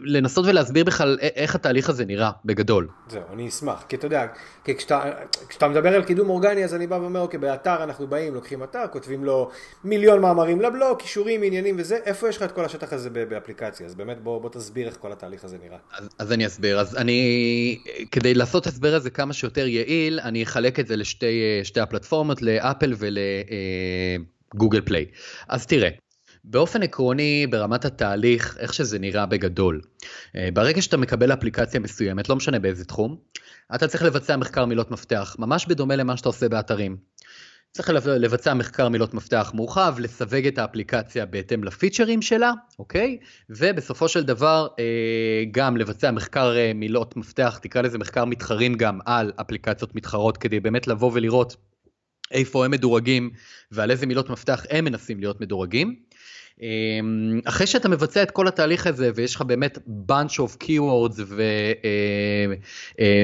לנסות 0.04 0.46
ולהסביר 0.46 0.84
בכלל 0.84 1.18
איך 1.22 1.56
התהליך 1.56 1.90
הזה 1.90 2.06
נראה 2.06 2.32
בגדול. 2.46 2.88
זהו, 3.10 3.22
אני 3.34 3.48
אשמח, 3.48 3.86
כי 3.90 3.96
אתה 3.96 4.06
יודע, 4.06 4.28
כי 4.64 4.76
כשאתה, 4.76 5.04
כשאתה 5.50 5.68
מדבר 5.68 5.90
על 5.90 6.04
קידום 6.04 6.30
אורגני 6.30 6.64
אז 6.64 6.76
אני 6.76 6.88
בא 6.88 6.96
ואומר, 6.96 7.20
אוקיי, 7.20 7.40
באתר 7.40 7.84
אנחנו 7.84 8.08
באים, 8.08 8.34
לוקחים 8.34 8.64
אתר, 8.64 8.84
כותבים 8.92 9.24
לו 9.24 9.50
מיליון 9.84 10.22
מאמרים 10.22 10.62
לבלוג, 10.62 11.00
כישורים, 11.00 11.44
עניינים 11.44 11.76
וזה, 11.80 11.98
איפה 12.06 12.30
יש 12.30 12.38
לך 12.38 12.44
את 12.44 12.52
כל 12.52 12.66
השטח 12.66 12.94
הזה 12.94 13.10
באפליקציה? 13.10 13.86
אז 13.86 13.96
באמת 13.96 14.22
בוא, 14.22 14.42
בוא 14.42 14.50
תסביר 14.50 14.88
איך 14.88 14.98
כל 15.00 15.12
התהליך 15.12 15.44
הזה 15.44 15.58
נראה. 15.64 15.78
אז, 15.98 16.10
אז 16.20 16.32
אני 16.32 16.46
אסביר, 16.46 16.80
אז 16.80 16.96
אני, 16.96 17.78
כדי 18.12 18.34
לעשות 18.34 18.68
הסבר 18.68 18.96
הזה 18.96 19.10
כמה 19.10 19.34
שיותר 19.34 19.68
יעיל, 19.68 20.20
אני 20.20 20.44
אחלק 20.44 20.80
את 20.80 20.88
זה 20.88 20.96
לשתי 20.96 21.80
הפלטפורמות, 21.82 22.42
לאפל 22.42 22.94
ולגוגל 24.54 24.82
פליי. 24.82 25.06
אז 25.50 25.66
תראה, 25.66 25.90
באופן 26.48 26.84
עקרוני, 26.84 27.48
ברמת 27.50 27.86
התהליך, 27.86 28.58
איך 28.60 28.74
שזה 28.74 29.00
נראה 29.00 29.26
בגדול. 29.26 29.82
אה, 30.36 30.50
ברגע 30.54 30.82
שאתה 30.82 30.98
מקבל 30.98 31.34
אפליקציה 31.34 31.80
מסוימת, 31.80 32.30
לא 32.30 32.36
משנה 32.36 32.60
באיזה 32.60 32.86
תחום, 32.86 33.18
אתה 33.76 33.88
צריך 33.88 34.04
לבצע 34.04 34.38
מחקר 34.38 34.66
מילות 34.66 34.92
מפתח, 34.92 35.36
ממש 35.40 35.66
בדומה 35.66 35.96
למה 35.96 36.18
שאתה 36.18 36.30
עושה 36.30 36.50
באתרים. 36.50 36.98
צריך 37.72 37.90
לבצע 38.06 38.54
מחקר 38.54 38.90
מילות 38.90 39.14
מפתח 39.14 39.52
מורחב, 39.54 39.96
לסווג 40.00 40.48
את 40.48 40.58
האפליקציה 40.58 41.26
בהתאם 41.26 41.64
לפיצ'רים 41.64 42.22
שלה, 42.22 42.52
אוקיי? 42.80 43.18
ובסופו 43.50 44.08
של 44.08 44.24
דבר 44.24 44.68
אה, 44.80 45.44
גם 45.52 45.78
לבצע 45.78 46.12
מחקר 46.12 46.56
אה, 46.56 46.72
מילות 46.76 47.18
מפתח, 47.18 47.60
תקרא 47.62 47.82
לזה 47.82 47.98
מחקר 47.98 48.26
מתחרים 48.26 48.76
גם 48.76 49.00
על 49.06 49.32
אפליקציות 49.42 49.96
מתחרות, 49.96 50.38
כדי 50.38 50.60
באמת 50.60 50.88
לבוא 50.88 51.12
ולראות 51.14 51.56
איפה 52.32 52.66
הם 52.66 52.72
מדורגים 52.72 53.30
ועל 53.72 53.92
איזה 53.92 54.06
מילות 54.06 54.30
מפתח 54.30 54.66
הם 54.70 54.86
מנסים 54.86 55.20
להיות 55.20 55.42
מדורגים. 55.42 55.96
אמ, 56.62 57.40
אחרי 57.46 57.68
שאתה 57.68 57.90
מבצע 57.90 58.24
את 58.24 58.32
כל 58.32 58.48
התהליך 58.48 58.88
הזה 58.88 59.12
ויש 59.16 59.36
לך 59.36 59.42
באמת 59.42 59.78
bunch 60.08 60.34
of 60.34 60.64
keywords 60.64 61.22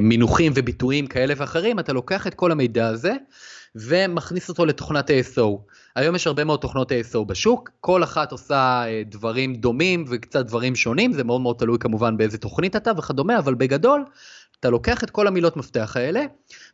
ומינוחים 0.02 0.52
אה, 0.52 0.58
אה, 0.58 0.62
וביטויים 0.62 1.08
כאלה 1.08 1.34
ואחרים, 1.38 1.80
אתה 1.80 1.94
לוקח 1.94 2.28
את 2.28 2.34
כל 2.34 2.52
המידע 2.52 2.88
הזה 2.88 3.14
ומכניס 3.76 4.50
אותו 4.50 4.66
לתוכנת 4.66 5.10
ASO. 5.10 5.58
היום 5.96 6.16
יש 6.16 6.28
הרבה 6.28 6.44
מאוד 6.44 6.60
תוכנות 6.60 6.92
ASO 6.92 7.26
בשוק, 7.26 7.70
כל 7.80 8.04
אחת 8.04 8.32
עושה 8.32 8.84
אה, 8.86 9.02
דברים 9.06 9.56
דומים 9.56 10.06
וקצת 10.10 10.46
דברים 10.46 10.76
שונים, 10.76 11.14
זה 11.14 11.24
מאוד 11.24 11.42
מאוד 11.42 11.56
תלוי 11.60 11.78
כמובן 11.80 12.18
באיזה 12.18 12.38
תוכנית 12.38 12.76
אתה 12.76 12.92
וכדומה, 12.98 13.38
אבל 13.38 13.56
בגדול 13.56 14.06
אתה 14.62 14.70
לוקח 14.70 15.04
את 15.04 15.10
כל 15.10 15.28
המילות 15.28 15.58
מפתח 15.58 15.94
האלה, 15.98 16.26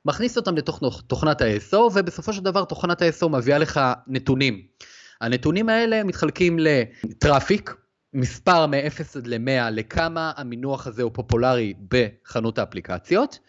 מכניס 0.06 0.38
אותם 0.38 0.56
לתוכנת 0.56 1.42
ה-SO, 1.42 1.78
ובסופו 1.78 2.34
של 2.34 2.44
דבר 2.44 2.66
תוכנת 2.66 3.02
ה-SO 3.02 3.28
מביאה 3.28 3.58
לך 3.58 3.80
נתונים. 4.08 4.62
הנתונים 5.22 5.70
האלה 5.70 6.04
מתחלקים 6.04 6.58
לטראפיק, 6.60 7.76
מספר 8.14 8.66
מ-0 8.66 9.18
עד 9.18 9.28
ל-100 9.28 9.70
לכמה 9.72 10.32
המינוח 10.38 10.88
הזה 10.88 11.04
הוא 11.04 11.12
פופולרי 11.14 11.74
בחנות 11.92 12.60
האפליקציות, 12.60 13.40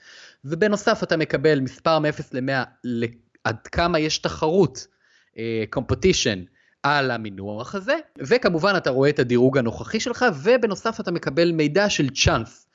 ובנוסף 0.45 1.02
אתה 1.02 1.16
מקבל 1.16 1.61
מספר 1.61 1.99
מ-0 1.99 2.23
ל-100 2.33 3.07
עד 3.45 3.66
כמה 3.66 3.99
יש 3.99 4.18
תחרות, 4.18 4.87
uh, 5.33 5.38
על 6.83 7.11
המינוח 7.11 7.75
הזה, 7.75 7.97
וכמובן 8.18 8.75
אתה 8.76 8.90
רואה 8.90 9.11
את 9.11 9.18
הדירוג 9.18 9.59
הנוכחי 9.59 10.00
שלך, 10.00 10.25
ובנוסף 10.42 11.00
אתה 11.00 11.11
מקבל 11.11 11.52
מידע 11.52 11.90
של 11.90 12.11
צ'אנס, 12.11 12.67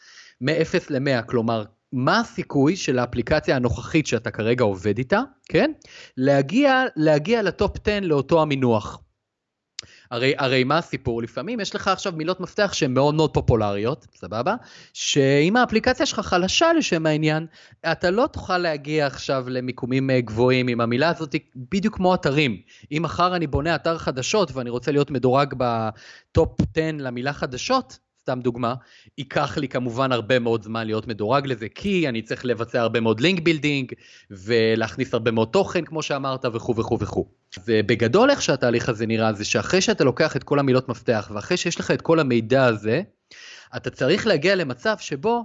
מ-0 0.43 0.79
ל-100, 0.89 1.21
כלומר, 1.21 1.63
מה 1.91 2.19
הסיכוי 2.19 2.75
של 2.75 3.00
האפליקציה 3.00 3.55
הנוכחית 3.55 4.07
שאתה 4.07 4.31
כרגע 4.31 4.63
עובד 4.63 4.97
איתה, 4.97 5.21
כן? 5.50 5.71
להגיע, 6.17 6.83
להגיע 6.95 7.41
לטופ 7.41 7.77
10 7.88 8.00
לאותו 8.01 8.41
המינוח. 8.41 9.00
הרי, 10.12 10.33
הרי 10.38 10.63
מה 10.63 10.77
הסיפור? 10.77 11.21
לפעמים 11.21 11.59
יש 11.59 11.75
לך 11.75 11.88
עכשיו 11.88 12.13
מילות 12.15 12.39
מפתח 12.39 12.73
שהן 12.73 12.93
מאוד 12.93 13.15
מאוד 13.15 13.33
פופולריות, 13.33 14.07
סבבה? 14.15 14.55
שאם 14.93 15.57
האפליקציה 15.57 16.05
שלך 16.05 16.19
חלשה 16.19 16.73
לשם 16.73 17.05
העניין, 17.05 17.47
אתה 17.91 18.09
לא 18.09 18.27
תוכל 18.27 18.57
להגיע 18.57 19.05
עכשיו 19.07 19.45
למיקומים 19.50 20.09
אה, 20.09 20.21
גבוהים 20.21 20.67
עם 20.67 20.81
המילה 20.81 21.09
הזאת, 21.09 21.35
בדיוק 21.55 21.95
כמו 21.95 22.13
אתרים. 22.13 22.62
אם 22.91 23.01
מחר 23.03 23.35
אני 23.35 23.47
בונה 23.47 23.75
אתר 23.75 23.97
חדשות 23.97 24.51
ואני 24.51 24.69
רוצה 24.69 24.91
להיות 24.91 25.12
מדורג 25.12 25.53
בטופ 25.57 26.62
10 26.75 26.81
למילה 27.00 27.33
חדשות, 27.33 27.97
סתם 28.23 28.39
דוגמה, 28.41 28.73
ייקח 29.17 29.57
לי 29.57 29.67
כמובן 29.67 30.11
הרבה 30.11 30.39
מאוד 30.39 30.63
זמן 30.63 30.85
להיות 30.85 31.07
מדורג 31.07 31.47
לזה, 31.47 31.67
כי 31.75 32.09
אני 32.09 32.21
צריך 32.21 32.45
לבצע 32.45 32.81
הרבה 32.81 32.99
מאוד 32.99 33.19
link 33.19 33.39
building, 33.39 33.93
ולהכניס 34.31 35.13
הרבה 35.13 35.31
מאוד 35.31 35.47
תוכן, 35.51 35.85
כמו 35.85 36.01
שאמרת, 36.01 36.45
וכו' 36.53 36.75
וכו' 36.75 36.99
וכו'. 36.99 37.25
ובגדול 37.67 38.29
איך 38.29 38.41
שהתהליך 38.41 38.89
הזה 38.89 39.05
נראה, 39.05 39.33
זה 39.33 39.45
שאחרי 39.45 39.81
שאתה 39.81 40.03
לוקח 40.03 40.35
את 40.35 40.43
כל 40.43 40.59
המילות 40.59 40.89
מפתח, 40.89 41.31
ואחרי 41.33 41.57
שיש 41.57 41.79
לך 41.79 41.91
את 41.91 42.01
כל 42.01 42.19
המידע 42.19 42.65
הזה, 42.65 43.01
אתה 43.75 43.89
צריך 43.89 44.27
להגיע 44.27 44.55
למצב 44.55 44.95
שבו 44.99 45.43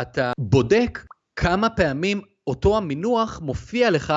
אתה 0.00 0.32
בודק 0.38 1.04
כמה 1.36 1.70
פעמים 1.70 2.20
אותו 2.46 2.76
המינוח 2.76 3.40
מופיע 3.42 3.90
לך 3.90 4.14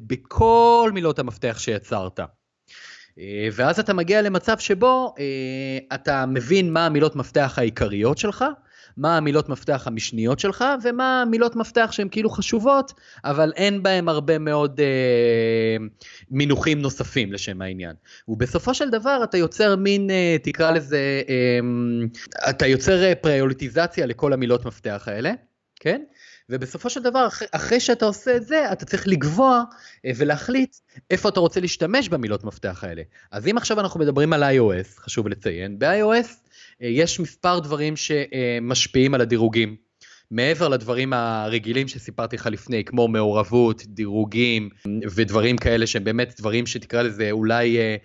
בכל 0.00 0.90
מילות 0.94 1.18
המפתח 1.18 1.56
שיצרת. 1.58 2.20
אה, 3.18 3.48
ואז 3.52 3.80
אתה 3.80 3.94
מגיע 3.94 4.22
למצב 4.22 4.58
שבו 4.58 5.14
אה, 5.18 5.24
אתה 5.94 6.26
מבין 6.26 6.72
מה 6.72 6.86
המילות 6.86 7.16
מפתח 7.16 7.54
העיקריות 7.58 8.18
שלך, 8.18 8.44
מה 8.98 9.16
המילות 9.16 9.48
מפתח 9.48 9.82
המשניות 9.86 10.38
שלך, 10.38 10.64
ומה 10.82 11.22
המילות 11.22 11.56
מפתח 11.56 11.88
שהן 11.92 12.08
כאילו 12.10 12.30
חשובות, 12.30 12.92
אבל 13.24 13.52
אין 13.56 13.82
בהן 13.82 14.08
הרבה 14.08 14.38
מאוד 14.38 14.80
אה, 14.80 15.86
מינוחים 16.30 16.82
נוספים 16.82 17.32
לשם 17.32 17.62
העניין. 17.62 17.94
ובסופו 18.28 18.74
של 18.74 18.90
דבר 18.90 19.20
אתה 19.24 19.38
יוצר 19.38 19.76
מין, 19.76 20.10
אה, 20.10 20.36
תקרא 20.42 20.70
לזה, 20.70 21.22
אה, 21.28 22.50
אתה 22.50 22.66
יוצר 22.66 23.14
פריוליטיזציה 23.20 24.06
לכל 24.06 24.32
המילות 24.32 24.64
מפתח 24.64 25.04
האלה, 25.06 25.32
כן? 25.80 26.02
ובסופו 26.48 26.90
של 26.90 27.02
דבר, 27.02 27.26
אחרי, 27.26 27.48
אחרי 27.52 27.80
שאתה 27.80 28.04
עושה 28.04 28.36
את 28.36 28.46
זה, 28.46 28.72
אתה 28.72 28.84
צריך 28.84 29.08
לקבוע 29.08 29.62
אה, 30.04 30.10
ולהחליט 30.16 30.76
איפה 31.10 31.28
אתה 31.28 31.40
רוצה 31.40 31.60
להשתמש 31.60 32.08
במילות 32.08 32.44
מפתח 32.44 32.84
האלה. 32.84 33.02
אז 33.30 33.46
אם 33.48 33.56
עכשיו 33.56 33.80
אנחנו 33.80 34.00
מדברים 34.00 34.32
על 34.32 34.42
iOS, 34.42 35.00
חשוב 35.00 35.28
לציין, 35.28 35.78
ב-iOS 35.78 36.28
אה, 36.82 36.88
יש 36.88 37.20
מספר 37.20 37.58
דברים 37.58 37.94
שמשפיעים 37.96 39.14
על 39.14 39.20
הדירוגים. 39.20 39.76
מעבר 40.30 40.68
לדברים 40.68 41.12
הרגילים 41.12 41.88
שסיפרתי 41.88 42.36
לך 42.36 42.46
לפני, 42.46 42.84
כמו 42.84 43.08
מעורבות, 43.08 43.82
דירוגים 43.86 44.68
ודברים 45.14 45.56
כאלה 45.56 45.86
שהם 45.86 46.04
באמת 46.04 46.34
דברים 46.38 46.66
שתקרא 46.66 47.02
לזה 47.02 47.30
אולי 47.30 47.78
אה, 47.78 47.96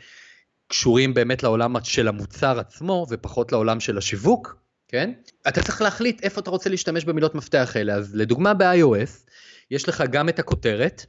קשורים 0.67 1.13
באמת 1.13 1.43
לעולם 1.43 1.75
של 1.83 2.07
המוצר 2.07 2.59
עצמו 2.59 3.05
ופחות 3.09 3.51
לעולם 3.51 3.79
של 3.79 3.97
השיווק, 3.97 4.62
כן? 4.93 5.11
אתה 5.47 5.61
צריך 5.61 5.81
להחליט 5.81 6.23
איפה 6.23 6.41
אתה 6.41 6.49
רוצה 6.49 6.69
להשתמש 6.69 7.05
במילות 7.05 7.35
מפתח 7.35 7.71
האלה. 7.75 7.93
אז 7.93 8.15
לדוגמה 8.15 8.53
ב-iOS, 8.53 9.29
יש 9.71 9.89
לך 9.89 10.03
גם 10.11 10.29
את 10.29 10.39
הכותרת, 10.39 11.05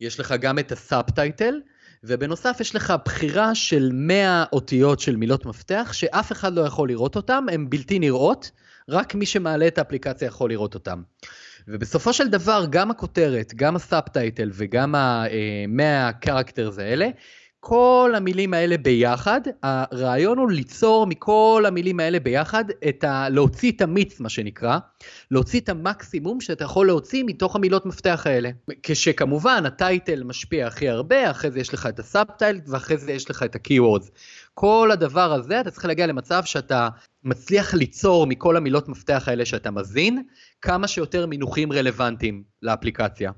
יש 0.00 0.20
לך 0.20 0.34
גם 0.40 0.58
את 0.58 0.72
ה 0.72 0.81
subtitle, 0.81 1.60
ובנוסף 2.04 2.56
יש 2.60 2.74
לך 2.74 2.94
בחירה 3.04 3.54
של 3.54 3.90
100 3.92 4.44
אותיות 4.52 5.00
של 5.00 5.16
מילות 5.16 5.46
מפתח, 5.46 5.90
שאף 5.92 6.32
אחד 6.32 6.52
לא 6.52 6.60
יכול 6.60 6.88
לראות 6.88 7.16
אותן, 7.16 7.44
הן 7.52 7.70
בלתי 7.70 7.98
נראות, 7.98 8.50
רק 8.88 9.14
מי 9.14 9.26
שמעלה 9.26 9.66
את 9.66 9.78
האפליקציה 9.78 10.26
יכול 10.26 10.50
לראות 10.50 10.74
אותן. 10.74 11.02
ובסופו 11.68 12.12
של 12.12 12.28
דבר, 12.28 12.64
גם 12.70 12.90
הכותרת, 12.90 13.54
גם 13.54 13.76
ה 13.76 13.84
subtitle 13.84 14.50
וגם 14.52 14.94
ה-100 14.94 16.12
characters 16.12 16.78
האלה, 16.78 17.08
כל 17.60 18.12
המילים 18.16 18.54
האלה 18.54 18.78
ביחד, 18.78 19.40
הרעיון 19.62 20.38
הוא 20.38 20.50
ליצור 20.50 21.06
מכל 21.06 21.64
המילים 21.66 22.00
האלה 22.00 22.20
ביחד, 22.20 22.64
את 22.88 23.04
ה... 23.04 23.28
להוציא 23.28 23.72
את 23.72 23.80
המיץ 23.80 24.20
מה 24.20 24.28
שנקרא, 24.28 24.78
להוציא 25.30 25.60
את 25.60 25.68
המקסימום 25.68 26.40
שאתה 26.40 26.64
יכול 26.64 26.86
להוציא 26.86 27.24
מתוך 27.26 27.56
המילות 27.56 27.86
מפתח 27.86 28.22
האלה. 28.24 28.50
כשכמובן 28.82 29.66
ה 29.66 29.76
title 29.76 30.24
משפיע 30.24 30.66
הכי 30.66 30.88
הרבה, 30.88 31.30
אחרי 31.30 31.50
זה 31.50 31.60
יש 31.60 31.74
לך 31.74 31.86
את 31.86 31.98
ה 31.98 32.05
subtitle 32.05 32.60
ואחרי 32.66 32.98
זה 32.98 33.12
יש 33.12 33.30
לך 33.30 33.42
את 33.42 33.54
ה-Keywords. 33.54 34.10
כל 34.54 34.90
הדבר 34.92 35.32
הזה 35.32 35.60
אתה 35.60 35.70
צריך 35.70 35.84
להגיע 35.84 36.06
למצב 36.06 36.44
שאתה 36.44 36.88
מצליח 37.24 37.74
ליצור 37.74 38.26
מכל 38.26 38.56
המילות 38.56 38.88
מפתח 38.88 39.24
האלה 39.26 39.44
שאתה 39.44 39.70
מזין, 39.70 40.22
כמה 40.62 40.88
שיותר 40.88 41.26
מינוחים 41.26 41.72
רלוונטיים 41.72 42.42
לאפליקציה. 42.62 43.32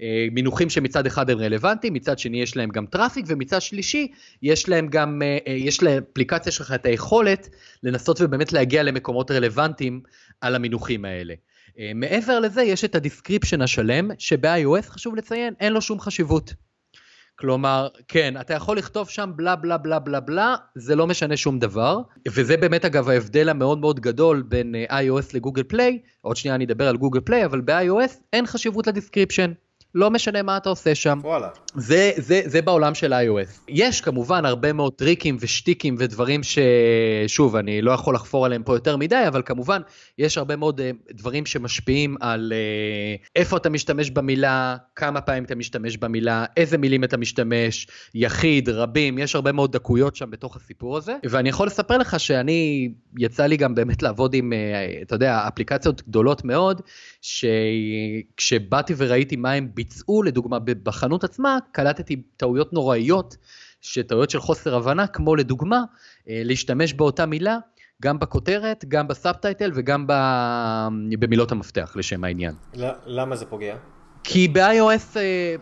אה, 0.00 0.26
מינוחים 0.32 0.70
שמצד 0.70 1.06
אחד 1.06 1.30
הם 1.30 1.38
רלוונטיים, 1.38 1.94
מצד 1.94 2.18
שני 2.18 2.42
יש 2.42 2.56
להם 2.56 2.70
גם 2.70 2.86
traffic, 2.86 3.24
ומצד 3.28 3.62
שלישי 3.62 4.08
יש 4.42 4.68
להם 4.68 4.88
גם, 4.88 5.22
אה, 5.24 5.38
אה, 5.48 5.52
יש 5.52 5.82
לאפליקציה 5.82 6.52
שלך 6.52 6.72
את 6.72 6.86
היכולת 6.86 7.48
לנסות 7.82 8.20
ובאמת 8.20 8.52
להגיע 8.52 8.82
למקומות 8.82 9.30
רלוונטיים 9.30 10.00
על 10.40 10.54
המינוחים 10.54 11.04
האלה. 11.04 11.34
מעבר 11.94 12.40
לזה 12.40 12.62
יש 12.62 12.84
את 12.84 12.94
ה 12.94 13.00
description 13.00 13.62
השלם, 13.62 14.10
שב-iOS 14.18 14.82
חשוב 14.82 15.16
לציין, 15.16 15.54
אין 15.60 15.72
לו 15.72 15.80
שום 15.80 16.00
חשיבות. 16.00 16.54
כלומר, 17.36 17.88
כן, 18.08 18.34
אתה 18.40 18.54
יכול 18.54 18.78
לכתוב 18.78 19.08
שם 19.08 19.30
בלה 19.36 19.56
בלה 19.56 19.78
בלה 19.78 19.98
בלה 19.98 20.20
בלה, 20.20 20.56
זה 20.74 20.96
לא 20.96 21.06
משנה 21.06 21.36
שום 21.36 21.58
דבר, 21.58 22.00
וזה 22.28 22.56
באמת 22.56 22.84
אגב 22.84 23.08
ההבדל 23.08 23.48
המאוד 23.48 23.78
מאוד 23.78 24.00
גדול 24.00 24.42
בין 24.42 24.74
iOS 24.90 25.30
ל 25.34 25.38
Google 25.38 25.62
Play, 25.62 25.98
עוד 26.20 26.36
שנייה 26.36 26.54
אני 26.54 26.64
אדבר 26.64 26.88
על 26.88 26.96
Google 26.96 27.20
Play, 27.20 27.44
אבל 27.44 27.60
ב-iOS 27.60 28.12
אין 28.32 28.46
חשיבות 28.46 28.86
ל 28.86 28.91
description. 28.91 29.52
לא 29.94 30.10
משנה 30.10 30.42
מה 30.42 30.56
אתה 30.56 30.68
עושה 30.68 30.94
שם. 30.94 31.18
וואלה. 31.22 31.48
זה, 31.74 32.12
זה, 32.16 32.40
זה 32.44 32.62
בעולם 32.62 32.94
של 32.94 33.12
iOS. 33.12 33.60
יש 33.68 34.00
כמובן 34.00 34.44
הרבה 34.44 34.72
מאוד 34.72 34.92
טריקים 34.92 35.36
ושטיקים 35.40 35.96
ודברים 35.98 36.40
ששוב, 36.42 37.56
אני 37.56 37.82
לא 37.82 37.92
יכול 37.92 38.14
לחפור 38.14 38.46
עליהם 38.46 38.62
פה 38.62 38.74
יותר 38.74 38.96
מדי, 38.96 39.24
אבל 39.28 39.42
כמובן, 39.42 39.82
יש 40.18 40.38
הרבה 40.38 40.56
מאוד 40.56 40.80
uh, 40.80 41.12
דברים 41.12 41.46
שמשפיעים 41.46 42.16
על 42.20 42.52
uh, 42.52 43.28
איפה 43.36 43.56
אתה 43.56 43.70
משתמש 43.70 44.10
במילה, 44.10 44.76
כמה 44.96 45.20
פעמים 45.20 45.44
אתה 45.44 45.54
משתמש 45.54 45.96
במילה, 45.96 46.44
איזה 46.56 46.78
מילים 46.78 47.04
אתה 47.04 47.16
משתמש, 47.16 47.86
יחיד, 48.14 48.68
רבים, 48.68 49.18
יש 49.18 49.34
הרבה 49.34 49.52
מאוד 49.52 49.72
דקויות 49.72 50.16
שם 50.16 50.30
בתוך 50.30 50.56
הסיפור 50.56 50.96
הזה. 50.96 51.16
ואני 51.30 51.48
יכול 51.48 51.66
לספר 51.66 51.98
לך 51.98 52.20
שאני, 52.20 52.88
יצא 53.18 53.46
לי 53.46 53.56
גם 53.56 53.74
באמת 53.74 54.02
לעבוד 54.02 54.34
עם, 54.34 54.52
uh, 54.52 55.02
אתה 55.02 55.14
יודע, 55.14 55.48
אפליקציות 55.48 56.02
גדולות 56.08 56.44
מאוד, 56.44 56.80
שכשבאתי 57.22 58.94
וראיתי 58.96 59.36
מה 59.36 59.52
הם 59.52 59.68
ביצעו, 59.84 60.22
לדוגמה 60.22 60.58
בחנות 60.58 61.24
עצמה, 61.24 61.58
קלטתי 61.72 62.22
טעויות 62.36 62.72
נוראיות, 62.72 63.36
שטעויות 63.80 64.30
של 64.30 64.40
חוסר 64.40 64.74
הבנה, 64.74 65.06
כמו 65.06 65.36
לדוגמה, 65.36 65.82
אה, 66.28 66.42
להשתמש 66.44 66.92
באותה 66.92 67.26
מילה, 67.26 67.58
גם 68.02 68.18
בכותרת, 68.18 68.84
גם 68.88 69.08
בסאבטייטל 69.08 69.70
וגם 69.74 70.06
במילות 71.18 71.52
המפתח, 71.52 71.92
לשם 71.96 72.24
העניין. 72.24 72.54
למה 73.06 73.36
זה 73.36 73.46
פוגע? 73.46 73.76
כי 74.24 74.48
ב-iOS 74.48 75.16
אה, 75.16 75.54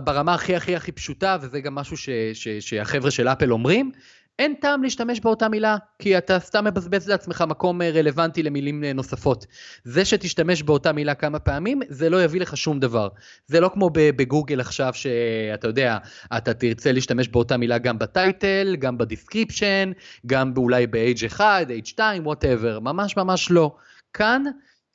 ברמה 0.00 0.34
הכי 0.34 0.56
הכי 0.56 0.76
הכי 0.76 0.92
פשוטה, 0.92 1.36
וזה 1.40 1.60
גם 1.60 1.74
משהו 1.74 1.96
ש, 1.96 2.08
ש, 2.34 2.48
שהחבר'ה 2.48 3.10
של 3.10 3.28
אפל 3.28 3.52
אומרים, 3.52 3.92
אין 4.38 4.54
טעם 4.60 4.82
להשתמש 4.82 5.20
באותה 5.20 5.48
מילה, 5.48 5.76
כי 5.98 6.18
אתה 6.18 6.38
סתם 6.38 6.64
מבזבז 6.64 7.08
לעצמך 7.08 7.44
מקום 7.48 7.82
אה, 7.82 7.90
רלוונטי 7.90 8.42
למילים 8.42 8.84
אה, 8.84 8.92
נוספות. 8.92 9.46
זה 9.84 10.04
שתשתמש 10.04 10.62
באותה 10.62 10.92
מילה 10.92 11.14
כמה 11.14 11.38
פעמים, 11.38 11.80
זה 11.88 12.10
לא 12.10 12.24
יביא 12.24 12.40
לך 12.40 12.56
שום 12.56 12.80
דבר. 12.80 13.08
זה 13.46 13.60
לא 13.60 13.70
כמו 13.74 13.90
בגוגל 13.92 14.60
עכשיו, 14.60 14.94
שאתה 14.94 15.68
יודע, 15.68 15.98
אתה 16.36 16.54
תרצה 16.54 16.92
להשתמש 16.92 17.28
באותה 17.28 17.56
מילה 17.56 17.78
גם 17.78 17.98
ב 17.98 18.09
title, 18.09 18.76
גם 18.78 18.98
ב 18.98 19.05
description, 19.05 19.92
גם 20.26 20.52
אולי 20.56 20.86
ב-H1, 20.86 21.40
H2, 21.86 21.98
whatever, 22.24 22.80
ממש 22.80 23.16
ממש 23.16 23.50
לא. 23.50 23.76
כאן, 24.12 24.42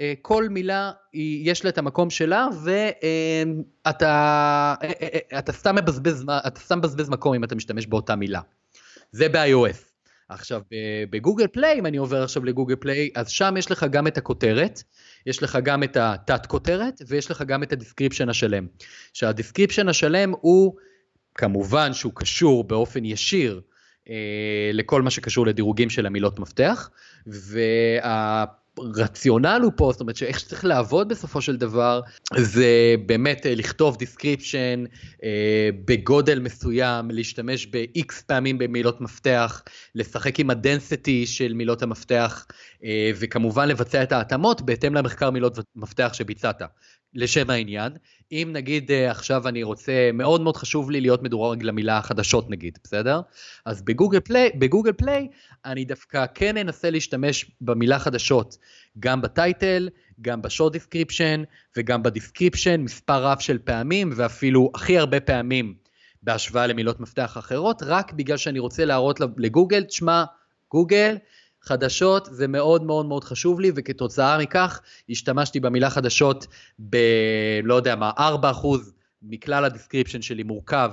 אה, 0.02 0.14
כל 0.22 0.50
מילה 0.50 0.92
יש 1.44 1.64
לה 1.64 1.70
את 1.70 1.78
המקום 1.78 2.10
שלה 2.10 2.48
ואתה 2.64 4.76
אתה 5.40 5.52
סתם 5.52 5.76
מבזבז, 5.76 6.26
אתה 6.48 6.60
סתם 6.60 6.78
מבזבז 6.78 7.10
מקום 7.10 7.34
אם 7.34 7.44
אתה 7.44 7.56
משתמש 7.56 7.88
באותה 7.88 8.16
מילה. 8.16 8.42
זה 9.12 9.30
ב-iOS. 9.30 9.88
עכשיו 10.30 10.62
ב 11.10 11.15
Google 11.15 11.48
Play, 11.48 11.80
אם 11.80 11.86
אני 11.86 11.98
עובר 11.98 12.24
עכשיו 12.24 12.46
ל 12.46 12.50
Google 12.50 12.76
Play, 12.76 13.10
אז 13.16 13.30
שם 13.30 13.56
יש 13.58 13.72
לך 13.72 13.86
גם 13.90 14.08
את 14.08 14.18
הכותרת, 14.18 14.84
יש 15.26 15.44
לך 15.44 15.58
גם 15.64 15.84
את 15.84 15.98
התת 15.98 16.46
כותרת 16.46 17.02
ויש 17.08 17.32
לך 17.32 17.42
גם 17.42 17.64
את 17.64 17.74
ה 17.74 17.78
description 17.78 18.30
השלם. 18.30 18.68
שה 19.14 19.30
description 19.30 19.90
השלם 19.90 20.34
הוא, 20.42 20.76
כמובן 21.36 21.94
שהוא 21.94 22.14
קשור 22.16 22.64
באופן 22.64 23.06
ישיר 23.06 23.62
אה, 24.10 24.70
לכל 24.74 25.02
מה 25.02 25.10
שקשור 25.10 25.48
לדירוגים 25.48 25.90
של 25.90 26.06
המילות 26.06 26.40
מפתח, 26.40 26.90
וה... 27.28 28.46
הרציונל 28.78 29.60
הוא 29.64 29.72
פה, 29.76 29.90
זאת 29.92 30.02
אומרת 30.02 30.16
שאיך 30.16 30.40
שצריך 30.40 30.66
לעבוד 30.66 31.10
בסופו 31.10 31.42
של 31.42 31.58
דבר, 31.58 32.02
זה 32.38 32.96
באמת 33.06 33.46
אה, 33.46 33.56
לכתוב 33.56 33.98
description 33.98 34.84
אה, 35.24 35.70
בגודל 35.86 36.40
מסוים, 36.40 37.12
להשתמש 37.12 37.66
ב-X 37.66 38.24
פעמים 38.28 38.58
במילות 38.58 39.02
מפתח, 39.02 39.62
לשחק 39.96 40.40
עם 40.40 40.50
ה 40.50 40.59
density 40.59 41.26
של 41.26 41.54
מילות 41.54 41.84
המפתח, 41.84 42.46
אה, 42.84 43.12
וכמובן 43.16 43.68
לבצע 43.68 44.04
את 44.04 44.12
ההתאמות 44.12 44.62
בהתאם 44.62 44.96
למחקר 44.96 45.32
מילות 45.32 45.60
מפתח 45.76 46.10
שביצעת. 46.14 46.62
לשם 47.18 47.50
העניין, 47.50 47.92
אם 48.32 48.50
נגיד 48.54 48.92
אה, 48.92 49.12
עכשיו 49.12 49.48
אני 49.48 49.64
רוצה, 49.64 50.10
מאוד 50.14 50.42
מאוד 50.42 50.58
חשוב 50.58 50.92
לי 50.92 51.02
להיות 51.02 51.24
מדורג 51.24 51.64
למילה 51.64 52.02
חדשות 52.02 52.50
נגיד, 52.50 52.78
בסדר? 52.84 53.22
אז 53.66 53.82
ב 53.82 53.87
Google 53.87 54.20
Play, 54.20 54.50
ב 54.56 54.61
Google 54.61 54.94
Play 54.94 55.28
אני 55.66 55.86
דווקא 55.86 56.26
כן 56.36 56.58
אנסה 56.58 56.90
להשתמש 56.90 57.52
במילה 57.62 58.00
חדשות, 58.00 58.58
גם 59.00 59.22
ב 59.22 59.31
title, 59.31 59.90
גם 60.22 60.42
ב 60.42 60.47
short 60.47 60.74
description 60.74 61.44
וגם 61.78 62.04
ב 62.04 62.10
description, 62.10 62.82
מספר 62.82 63.24
רב 63.24 63.40
של 63.40 63.58
פעמים 63.58 64.10
ואפילו 64.16 64.72
הכי 64.76 64.98
הרבה 64.98 65.20
פעמים 65.20 65.74
בהשוואה 66.24 66.68
למילות 66.68 67.00
מפתח 67.00 67.38
אחרות, 67.38 67.84
רק 67.86 68.14
בגלל 68.14 68.38
שאני 68.38 68.60
רוצה 68.60 68.86
להראות 68.86 69.20
לגוגל, 69.38 69.84
תשמע, 69.84 70.24
גוגל, 70.72 71.18
חדשות 71.68 72.28
זה 72.32 72.48
מאוד 72.48 72.84
מאוד 72.84 73.06
מאוד 73.06 73.24
חשוב 73.24 73.60
לי, 73.60 73.72
וכתוצאה 73.76 74.38
מכך 74.38 74.82
השתמשתי 75.10 75.60
במילה 75.60 75.90
חדשות 75.90 76.48
ב... 76.90 76.98
לא 77.64 77.76
יודע 77.76 77.96
מה, 77.96 78.12
4% 78.18 78.22
מכלל 79.22 79.66
ה 79.66 79.70
description 79.70 80.22
שלי 80.22 80.44
מורכב 80.44 80.92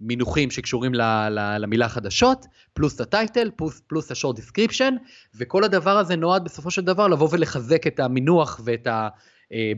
ממינוחים 0.00 0.50
שקשורים 0.50 0.94
ל, 0.94 1.02
ל, 1.28 1.56
למילה 1.58 1.88
חדשות, 1.88 2.46
פלוס 2.72 3.00
ה 3.00 3.07
title, 3.07 3.50
פלוס, 3.56 3.80
פלוס 3.86 4.10
ה 4.10 4.14
short 4.14 4.36
description, 4.36 4.94
וכל 5.34 5.64
הדבר 5.64 5.98
הזה 5.98 6.16
נועד 6.16 6.44
בסופו 6.44 6.70
של 6.70 6.82
דבר 6.82 7.08
לבוא 7.08 7.28
ולחזק 7.32 7.86
את 7.86 8.00
המינוח 8.00 8.60
ואת 8.64 8.86
ה... 8.86 9.08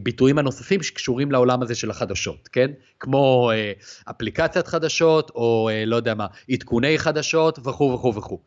ביטויים 0.02 0.38
הנוספים 0.38 0.83
שקשורים 0.83 1.33
לעולם 1.33 1.62
הזה 1.62 1.74
של 1.74 1.90
החדשות, 1.90 2.48
כן? 2.48 2.70
כמו 3.00 3.50
אה, 3.55 3.72
אפליקציית 4.11 4.66
חדשות, 4.66 5.31
או 5.35 5.68
אה, 5.72 5.85
לא 5.87 5.96
יודע 5.96 6.14
מה, 6.14 6.26
עדכוני 6.50 6.98
חדשות 6.98 7.59
וכו' 7.64 7.92
וכו' 7.94 8.14
וכו'. 8.14 8.38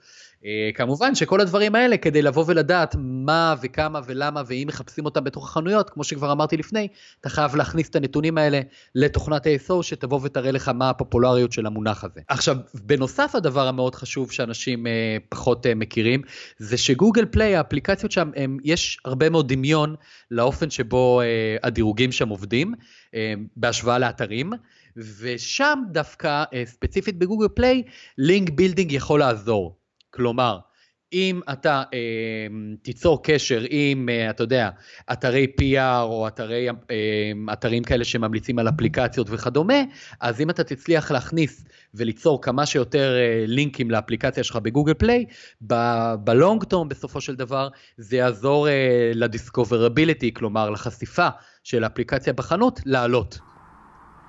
אה, 0.45 0.69
כמובן 0.75 1.15
שכל 1.15 1.41
הדברים 1.41 1.75
האלה 1.75 1.97
כדי 1.97 2.21
לבוא 2.21 2.43
ולדעת 2.47 2.95
מה 2.99 3.55
וכמה 3.61 3.99
ולמה 4.05 4.41
ואם 4.47 4.65
מחפשים 4.67 5.05
אותם 5.05 5.23
בתוך 5.23 5.49
החנויות, 5.49 5.89
כמו 5.89 6.03
שכבר 6.03 6.31
אמרתי 6.31 6.57
לפני, 6.57 6.87
אתה 7.21 7.29
חייב 7.29 7.55
להכניס 7.55 7.89
את 7.89 7.95
הנתונים 7.95 8.37
האלה 8.37 8.61
לתוכנת 8.95 9.47
ה-SO 9.47 9.83
שתבוא 9.83 10.19
ותראה 10.23 10.51
לך 10.51 10.69
מה 10.69 10.89
הפופולריות 10.89 11.51
של 11.51 11.65
המונח 11.65 12.03
הזה. 12.03 12.21
עכשיו, 12.27 12.57
בנוסף 12.73 13.35
הדבר 13.35 13.67
המאוד 13.67 13.95
חשוב 13.95 14.31
שאנשים 14.31 14.87
אה, 14.87 15.17
פחות 15.29 15.65
אה, 15.65 15.75
מכירים, 15.75 16.21
זה 16.57 16.77
שגוגל 16.77 17.25
פליי, 17.25 17.55
האפליקציות 17.55 18.11
שם, 18.11 18.31
הם, 18.35 18.57
יש 18.63 18.99
הרבה 19.05 19.29
מאוד 19.29 19.53
דמיון 19.53 19.95
לאופן 20.31 20.69
שבו 20.69 21.21
אה, 21.21 21.57
הדירוגים 21.63 22.11
שם 22.11 22.29
עובדים, 22.29 22.73
אה, 23.15 23.33
בהשוואה 23.55 23.99
לאתרים. 23.99 24.51
ושם 25.19 25.79
דווקא, 25.91 26.43
ספציפית 26.65 27.19
בגוגל 27.19 27.47
פליי, 27.47 27.83
Link 28.17 28.49
building 28.49 28.91
יכול 28.91 29.19
לעזור. 29.19 29.78
כלומר, 30.09 30.59
אם 31.13 31.39
אתה 31.51 31.83
אה, 31.93 32.47
תיצור 32.81 33.23
קשר 33.23 33.61
עם, 33.69 34.09
אה, 34.09 34.29
אתה 34.29 34.43
יודע, 34.43 34.69
אתרי 35.11 35.47
PR 35.61 36.01
או 36.01 36.27
אתרי, 36.27 36.69
אה, 36.69 37.53
אתרים 37.53 37.83
כאלה 37.83 38.03
שממליצים 38.03 38.59
על 38.59 38.69
אפליקציות 38.69 39.27
וכדומה, 39.29 39.83
אז 40.19 40.41
אם 40.41 40.49
אתה 40.49 40.63
תצליח 40.63 41.11
להכניס 41.11 41.65
וליצור 41.93 42.41
כמה 42.41 42.65
שיותר 42.65 43.15
אה, 43.17 43.43
לינקים 43.47 43.91
לאפליקציה 43.91 44.43
שלך 44.43 44.55
ב 44.55 44.61
Google 44.61 44.93
Play, 44.93 45.25
ב 46.23 46.31
long 46.31 46.63
term 46.63 46.89
בסופו 46.89 47.21
של 47.21 47.35
דבר 47.35 47.69
זה 47.97 48.17
יעזור 48.17 48.67
אה, 48.69 49.11
ל 49.15 49.22
discoverability, 49.22 50.33
כלומר 50.33 50.69
לחשיפה 50.69 51.27
של 51.63 51.83
האפליקציה 51.83 52.33
בחנות, 52.33 52.79
לעלות. 52.85 53.48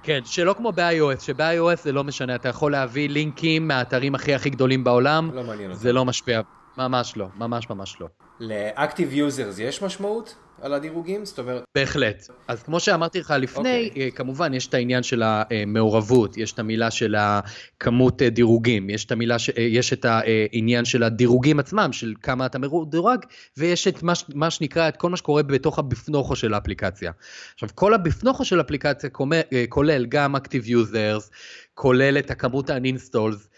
כן, 0.03 0.21
שלא 0.25 0.53
כמו 0.53 0.73
ב-iOS, 0.73 1.21
שב-iOS 1.21 1.83
זה 1.83 1.93
לא 1.93 2.05
משנה, 2.05 2.35
אתה 2.35 2.49
יכול 2.49 2.73
להביא 2.73 3.09
לינקים 3.09 3.69
מהאתרים 3.69 4.15
הכי 4.15 4.35
הכי 4.35 4.51
גדולים 4.51 4.85
בעולם, 4.85 5.31
לא 5.35 5.45
מעניין 5.45 5.71
אותי. 5.71 5.83
זה 5.83 5.93
לא 5.93 6.05
משפיע, 6.05 6.41
ממש 6.79 7.17
לא, 7.17 7.27
ממש 7.37 7.71
ממש 7.71 7.97
לא. 8.01 8.07
ל-Active 8.41 9.13
Users 9.15 9.61
יש 9.61 9.83
משמעות? 9.83 10.35
על 10.61 10.75
הדירוגים? 10.75 11.25
זאת 11.25 11.39
אומרת... 11.39 11.63
בהחלט. 11.75 12.29
אז 12.49 12.63
כמו 12.63 12.81
שאמרתי 12.81 13.21
לך 13.21 13.35
לפני, 13.39 13.87
okay. 13.87 13.89
אוקיי. 13.89 14.13
כמובן 14.13 14.55
יש 14.55 14.67
את 14.67 14.75
העניין 14.75 15.03
של 15.03 15.23
המעורבות, 15.25 16.37
יש 16.37 16.53
את 16.53 16.59
המילה 16.59 16.91
של 16.91 17.15
הכמות 17.19 18.23
אה, 18.23 18.31
דירוגים, 18.31 18.91
יש 18.91 19.05
את 19.05 19.13
המילה, 19.13 19.39
ש... 19.39 19.51
אה, 19.51 19.63
יש 19.63 19.93
את 19.93 20.05
העניין 20.05 20.85
של 20.85 21.03
הדירוגים 21.03 21.59
עצמם, 21.59 21.89
של 21.93 22.15
כמה 22.23 22.47
אתה 22.47 22.59
מדורג, 22.59 23.19
ויש 23.57 23.89
את 23.89 24.03
מה, 24.03 24.13
מה 24.35 24.51
שנקרא, 24.51 24.89
את 24.89 24.97
כל 24.97 25.11
מה 25.11 25.17
שקורה 25.17 25.43
בתוך 25.43 25.79
הבפנוכו 25.79 26.37
של 26.37 26.55
האפליקציה. 26.55 27.13
עכשיו, 27.55 27.69
כל 27.75 27.95
הבפנוכו 27.95 28.45
של 28.45 28.59
האפליקציה 28.59 29.11
אה, 29.53 29.65
כולל 29.69 30.07
גם 30.07 30.37
Active 30.37 30.67
Users, 30.67 31.31
כולל 31.75 32.19
את 32.19 32.31
הכמות 32.31 32.71
ה-Uninstalls, 32.71 33.51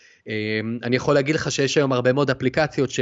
אני 0.83 0.97
יכול 0.97 1.15
להגיד 1.15 1.35
לך 1.35 1.53
שיש 1.53 1.77
היום 1.77 1.93
הרבה 1.93 2.13
מאוד 2.13 2.31
אפליקציות 2.31 2.91
ש... 2.91 3.01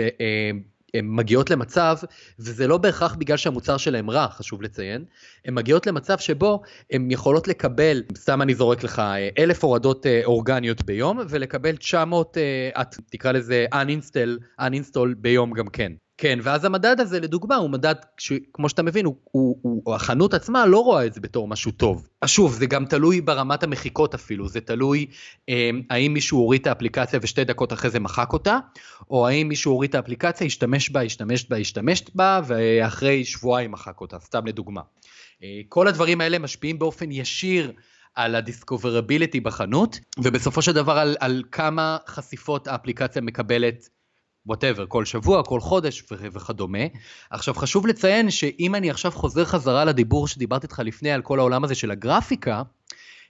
הן 0.95 1.07
מגיעות 1.09 1.51
למצב, 1.51 1.97
וזה 2.39 2.67
לא 2.67 2.79
בהכרח 2.79 3.15
בגלל 3.15 3.37
שהמוצר 3.37 3.77
שלהם 3.77 4.11
רע, 4.11 4.29
חשוב 4.29 4.63
לציין, 4.63 5.05
הן 5.45 5.55
מגיעות 5.55 5.87
למצב 5.87 6.19
שבו 6.19 6.63
הן 6.91 7.11
יכולות 7.11 7.49
לקבל, 7.49 8.03
סתם 8.17 8.43
אני 8.43 8.55
זורק 8.55 8.83
לך, 8.83 9.03
אלף 9.39 9.65
הורדות 9.65 10.07
אורגניות 10.25 10.85
ביום, 10.85 11.19
ולקבל 11.29 11.77
900, 11.77 12.37
את 12.81 12.97
תקרא 13.11 13.33
לזה 13.33 13.67
uninstall, 13.75 14.61
uninstall 14.61 15.15
ביום 15.17 15.53
גם 15.53 15.69
כן. 15.69 15.93
כן, 16.21 16.39
ואז 16.43 16.65
המדד 16.65 17.01
הזה, 17.01 17.21
לדוגמה, 17.21 17.57
הוא 17.57 17.71
מדד, 17.71 17.95
כמו 18.53 18.69
שאתה 18.69 18.83
מבין, 18.83 19.05
הוא, 19.05 19.17
הוא, 19.25 19.59
הוא, 19.63 19.95
החנות 19.95 20.35
עצמה 20.35 20.67
לא 20.67 20.79
רואה 20.79 21.07
את 21.07 21.15
זה 21.15 21.21
בתור 21.21 21.49
משהו 21.49 21.73
טוב. 21.73 22.09
שוב, 22.27 22.53
זה 22.53 22.67
גם 22.67 22.85
תלוי 22.85 23.21
ברמת 23.21 23.63
המחיקות 23.63 24.15
אפילו, 24.15 24.49
זה 24.49 24.61
תלוי 24.61 25.07
אה, 25.49 25.71
האם 25.91 26.13
מישהו 26.13 26.39
הוריד 26.39 26.61
את 26.61 26.67
האפליקציה 26.67 27.21
ושתי 27.23 27.45
דקות 27.45 27.73
אחרי 27.73 27.91
זה 27.91 28.01
מחק 28.01 28.33
אותה, 28.33 28.59
או 29.11 29.29
האם 29.29 29.49
מישהו 29.49 29.73
הוריד 29.73 29.89
את 29.89 29.95
האפליקציה, 29.95 30.47
השתמש 30.47 30.91
בה, 30.91 31.03
השתמש 31.03 31.47
בה, 31.49 31.57
השתמש 31.57 32.03
בה, 32.15 32.41
ואחרי 32.47 33.25
שבועיים 33.25 33.71
מחק 33.71 34.01
אותה, 34.01 34.19
סתם 34.19 34.47
לדוגמה. 34.47 34.81
אה, 35.43 35.61
כל 35.69 35.89
הדברים 35.89 36.21
האלה 36.21 36.39
משפיעים 36.39 36.79
באופן 36.79 37.11
ישיר 37.11 37.73
על 38.15 38.35
ה 38.35 38.41
discoverability 38.41 39.41
בחנות, 39.41 39.99
ובסופו 40.19 40.63
של 40.63 40.73
דבר 40.73 40.99
על, 40.99 41.17
על 41.21 41.43
כמה 41.53 41.99
חשיפות 42.07 42.69
האפליקציה 42.69 43.23
מקבלת 43.23 43.89
וואטאבר, 44.51 44.87
כל 44.89 45.05
שבוע, 45.05 45.43
כל 45.43 45.61
חודש 45.61 46.05
וכדומה. 46.11 46.79
עכשיו 47.31 47.55
חשוב 47.55 47.87
לציין 47.87 48.31
שאם 48.31 48.75
אני 48.75 48.91
עכשיו 48.91 49.11
חוזר 49.11 49.45
חזרה 49.45 49.85
לדיבור 49.85 50.29
שדיברתי 50.29 50.67
איתך 50.67 50.83
לפני 50.85 51.11
על 51.11 51.23
כל 51.23 51.39
העולם 51.39 51.65
הזה 51.65 51.75
של 51.75 51.91
הגרפיקה, 51.91 52.63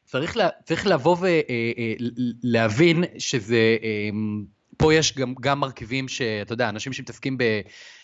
צריך, 0.04 0.36
לה, 0.36 0.48
צריך 0.64 0.86
לבוא 0.86 1.16
ולהבין 2.44 3.04
אה, 3.04 3.08
אה, 3.14 3.20
שזה, 3.20 3.76
אה, 3.82 4.08
פה 4.76 4.94
יש 4.94 5.14
גם, 5.16 5.34
גם 5.40 5.60
מרכיבים 5.60 6.08
שאתה 6.08 6.52
יודע, 6.52 6.68
אנשים 6.68 6.92
שמתעסקים 6.92 7.38
ב, 7.38 7.44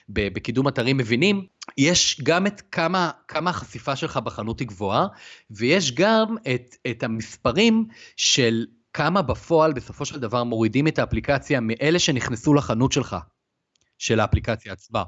ב, 0.09 0.29
בקידום 0.35 0.69
אתרים 0.69 0.97
מבינים, 0.97 1.47
יש 1.79 2.21
גם 2.23 2.47
את 2.47 2.63
כמה, 2.73 3.11
כמה 3.29 3.51
החשיפה 3.51 3.97
שלך 3.97 4.17
בחנות 4.17 4.61
היא 4.61 4.69
גבוהה, 4.69 5.07
ויש 5.51 5.93
גם 5.93 6.37
את, 6.55 6.77
את 6.91 7.03
המספרים 7.03 7.85
של 8.17 8.67
כמה 8.97 9.23
בפועל 9.23 9.73
בסופו 9.73 10.05
של 10.05 10.21
דבר 10.21 10.45
מורידים 10.45 10.89
את 10.89 10.99
האפליקציה 10.99 11.61
מאלה 11.61 11.99
שנכנסו 11.99 12.55
לחנות 12.55 12.93
שלך, 12.93 13.17
של 13.99 14.21
האפליקציה 14.21 14.73
עצמה. 14.73 15.03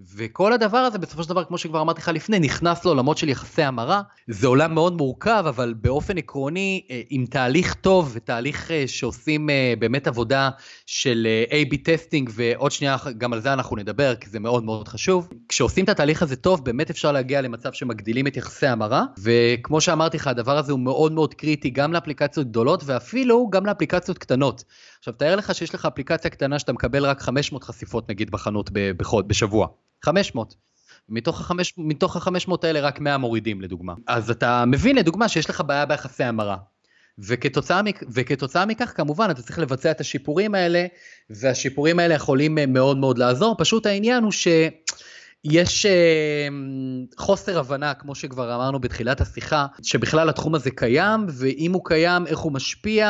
וכל 0.00 0.52
הדבר 0.52 0.78
הזה 0.78 0.98
בסופו 0.98 1.22
של 1.22 1.28
דבר, 1.28 1.44
כמו 1.44 1.58
שכבר 1.58 1.80
אמרתי 1.80 2.00
לך 2.00 2.08
לפני, 2.08 2.38
נכנס 2.38 2.84
לעולמות 2.84 3.18
של 3.18 3.28
יחסי 3.28 3.62
המרה. 3.62 4.02
זה 4.28 4.46
עולם 4.46 4.74
מאוד 4.74 4.96
מורכב, 4.96 5.44
אבל 5.48 5.74
באופן 5.80 6.18
עקרוני, 6.18 6.86
אה, 6.90 7.02
עם 7.10 7.26
תהליך 7.26 7.74
טוב 7.74 8.10
ותהליך 8.14 8.70
אה, 8.70 8.84
שעושים 8.86 9.50
אה, 9.50 9.74
באמת 9.78 10.06
עבודה 10.06 10.50
של 10.86 11.26
A-B 11.50 11.76
testing, 11.84 12.30
ועוד 12.32 12.70
שנייה, 12.70 12.96
גם 13.18 13.32
על 13.32 13.40
זה 13.40 13.52
אנחנו 13.52 13.76
נדבר, 13.76 14.14
כי 14.14 14.30
זה 14.30 14.40
מאוד 14.40 14.64
מאוד 14.64 14.88
חשוב. 14.88 15.28
כשעושים 15.48 15.84
את 15.84 15.88
התהליך 15.88 16.22
הזה 16.22 16.36
טוב, 16.36 16.64
באמת 16.64 16.90
אפשר 16.90 17.12
להגיע 17.12 17.40
למצב 17.40 17.72
שמגדילים 17.72 18.26
את 18.26 18.36
יחסי 18.36 18.66
המרה, 18.66 19.04
וכמו 19.22 19.80
שאמרתי 19.80 20.16
לך, 20.16 20.26
הדבר 20.26 20.58
הזה 20.58 20.72
הוא 20.72 20.80
מאוד 20.80 21.12
מאוד 21.12 21.34
קריטי 21.34 21.70
גם 21.70 21.92
לאפליקציות 21.92 22.46
גדולות, 22.46 22.82
ואפילו 22.86 23.48
גם 23.50 23.66
לאפליקציות 23.66 24.18
קטנות. 24.18 24.64
עכשיו, 25.04 25.14
תאר 25.14 25.36
לך 25.36 25.54
שיש 25.54 25.74
לך 25.74 25.86
אפליקציה 25.86 26.30
קטנה 26.30 26.58
שאתה 26.58 26.72
מקבל 26.72 27.06
רק 27.06 27.20
500 27.20 27.64
חשיפות 27.64 28.10
נגיד 28.10 28.30
בחנות 28.30 28.70
בחוד, 28.72 29.28
בשבוע. 29.28 29.68
500. 30.04 30.54
מתוך, 31.08 31.52
מתוך 31.78 32.16
ה-500 32.16 32.52
האלה 32.62 32.80
רק 32.80 33.00
100 33.00 33.18
מורידים 33.18 33.60
לדוגמה. 33.60 33.94
אז 34.06 34.30
אתה 34.30 34.64
מבין 34.66 34.96
לדוגמה 34.96 35.28
שיש 35.28 35.50
לך 35.50 35.60
בעיה 35.60 35.86
ביחסי 35.86 36.24
המרה. 36.24 36.56
וכתוצאה, 37.18 37.80
וכתוצאה 38.14 38.66
מכך 38.66 38.92
כמובן 38.96 39.30
אתה 39.30 39.42
צריך 39.42 39.58
לבצע 39.58 39.90
את 39.90 40.00
השיפורים 40.00 40.54
האלה, 40.54 40.86
והשיפורים 41.30 41.98
האלה 41.98 42.14
יכולים 42.14 42.58
מאוד 42.68 42.96
מאוד 42.96 43.18
לעזור, 43.18 43.54
פשוט 43.58 43.86
העניין 43.86 44.22
הוא 44.22 44.32
שיש 45.46 45.86
אה, 45.86 46.48
חוסר 47.16 47.58
הבנה, 47.58 47.94
כמו 47.94 48.14
שכבר 48.14 48.54
אמרנו 48.54 48.80
בתחילת 48.80 49.20
השיחה, 49.20 49.66
שבכלל 49.82 50.28
התחום 50.28 50.54
הזה 50.54 50.70
קיים, 50.70 51.26
ואם 51.28 51.72
הוא 51.72 51.82
קיים, 51.84 52.26
איך 52.26 52.38
הוא 52.38 52.52
משפיע, 52.52 53.06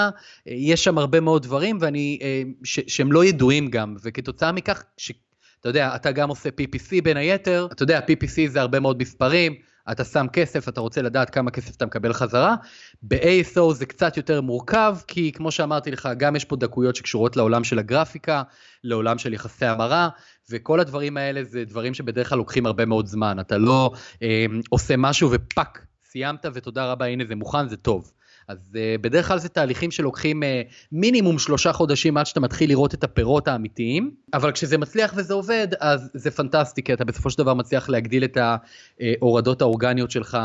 אה, 0.48 0.52
יש 0.56 0.84
שם 0.84 0.98
הרבה 0.98 1.20
מאוד 1.20 1.42
דברים, 1.42 1.78
ואני, 1.80 2.18
אה, 2.22 2.42
ש, 2.64 2.80
שהם 2.86 3.12
לא 3.12 3.24
ידועים 3.24 3.70
גם, 3.70 3.96
וכתוצאה 4.02 4.52
מכך, 4.52 4.84
ש, 4.96 5.12
אתה 5.60 5.68
יודע, 5.68 5.94
אתה 5.94 6.12
גם 6.12 6.28
עושה 6.28 6.48
PPC 6.48 7.02
בין 7.04 7.16
היתר, 7.16 7.68
אתה 7.72 7.82
יודע, 7.82 8.00
PPC 8.00 8.48
זה 8.48 8.60
הרבה 8.60 8.80
מאוד 8.80 9.02
מספרים, 9.02 9.54
אתה 9.92 10.04
שם 10.04 10.26
כסף, 10.32 10.68
אתה 10.68 10.80
רוצה 10.80 11.02
לדעת 11.02 11.30
כמה 11.30 11.50
כסף 11.50 11.76
אתה 11.76 11.86
מקבל 11.86 12.12
חזרה. 12.12 12.54
ב-ASO 13.02 13.72
זה 13.74 13.86
קצת 13.86 14.16
יותר 14.16 14.40
מורכב, 14.40 14.96
כי 15.06 15.32
כמו 15.32 15.50
שאמרתי 15.50 15.90
לך, 15.90 16.08
גם 16.16 16.36
יש 16.36 16.44
פה 16.44 16.56
דקויות 16.56 16.96
שקשורות 16.96 17.36
לעולם 17.36 17.64
של 17.64 17.78
הגרפיקה, 17.78 18.42
לעולם 18.84 19.18
של 19.18 19.32
יחסי 19.32 19.66
המרה, 19.66 20.08
וכל 20.50 20.80
הדברים 20.80 21.16
האלה 21.16 21.44
זה 21.44 21.64
דברים 21.64 21.94
שבדרך 21.94 22.28
כלל 22.28 22.38
לוקחים 22.38 22.66
הרבה 22.66 22.84
מאוד 22.84 23.06
זמן. 23.06 23.40
אתה 23.40 23.58
לא 23.58 23.90
אה, 24.22 24.46
עושה 24.68 24.96
משהו 24.96 25.30
ופאק, 25.32 25.86
סיימת 26.04 26.46
ותודה 26.54 26.92
רבה, 26.92 27.06
הנה 27.06 27.24
זה 27.24 27.34
מוכן, 27.34 27.68
זה 27.68 27.76
טוב. 27.76 28.12
אז 28.48 28.58
uh, 28.72 29.00
בדרך 29.00 29.28
כלל 29.28 29.38
זה 29.38 29.48
תהליכים 29.48 29.90
שלוקחים 29.90 30.42
uh, 30.42 30.46
מינימום 30.92 31.38
שלושה 31.38 31.72
חודשים 31.72 32.16
עד 32.16 32.26
שאתה 32.26 32.40
מתחיל 32.40 32.70
לראות 32.70 32.94
את 32.94 33.04
הפירות 33.04 33.48
האמיתיים, 33.48 34.10
אבל 34.34 34.52
כשזה 34.52 34.78
מצליח 34.78 35.14
וזה 35.16 35.34
עובד, 35.34 35.68
אז 35.80 36.10
זה 36.14 36.30
פנטסטי, 36.30 36.82
כי 36.82 36.92
אתה 36.92 37.04
בסופו 37.04 37.30
של 37.30 37.38
דבר 37.38 37.54
מצליח 37.54 37.88
להגדיל 37.88 38.24
את 38.24 38.38
ההורדות 38.40 39.62
האורגניות 39.62 40.10
שלך. 40.10 40.38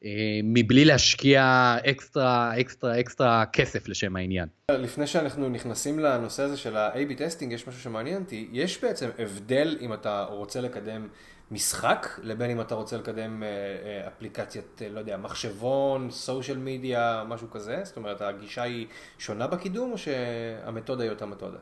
uh, 0.00 0.06
מבלי 0.44 0.84
להשקיע 0.84 1.74
extra, 1.90 2.60
extra, 2.60 3.00
extra 3.00 3.44
כסף 3.46 3.88
לשם 3.88 4.16
העניין. 4.16 4.48
לפני 4.70 5.06
שאנחנו 5.06 5.48
נכנסים 5.48 5.98
לנושא 5.98 6.42
הזה 6.42 6.56
של 6.56 6.76
ה-AB 6.76 7.14
testing, 7.18 7.52
יש 7.52 7.68
משהו 7.68 7.80
שמעניין 7.80 8.22
אותי. 8.22 8.48
יש 8.52 8.82
בעצם 8.82 9.08
הבדל 9.18 9.76
אם 9.80 9.92
אתה 9.92 10.26
רוצה 10.30 10.60
לקדם 10.60 11.08
משחק, 11.50 12.18
לבין 12.22 12.50
אם 12.50 12.60
אתה 12.60 12.74
רוצה 12.74 12.96
לקדם 12.96 13.42
אה, 13.42 13.48
אה, 13.48 14.08
אפליקציית, 14.08 14.82
אה, 14.82 14.88
לא 14.88 14.98
יודע, 14.98 15.16
מחשבון, 15.16 16.10
social 16.10 16.58
media, 16.58 17.24
משהו 17.28 17.50
כזה? 17.50 17.80
זאת 17.84 17.96
אומרת, 17.96 18.22
הגישה 18.22 18.62
היא 18.62 18.86
שונה 19.18 19.46
בקידום, 19.46 19.92
או 19.92 19.98
שהמתודה 19.98 21.02
היא 21.02 21.10
אותה 21.10 21.26
מתודה? 21.26 21.58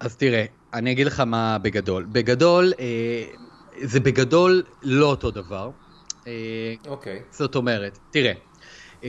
אז 0.00 0.16
תראה, 0.16 0.44
אני 0.74 0.92
אגיד 0.92 1.06
לך 1.06 1.20
מה 1.20 1.58
בגדול. 1.58 2.06
בגדול, 2.12 2.72
זה 3.82 4.00
בגדול 4.00 4.62
לא 4.82 5.06
אותו 5.06 5.30
דבר. 5.30 5.70
אוקיי. 6.86 7.18
Okay. 7.18 7.36
זאת 7.36 7.54
אומרת, 7.54 7.98
תראה, 8.10 8.32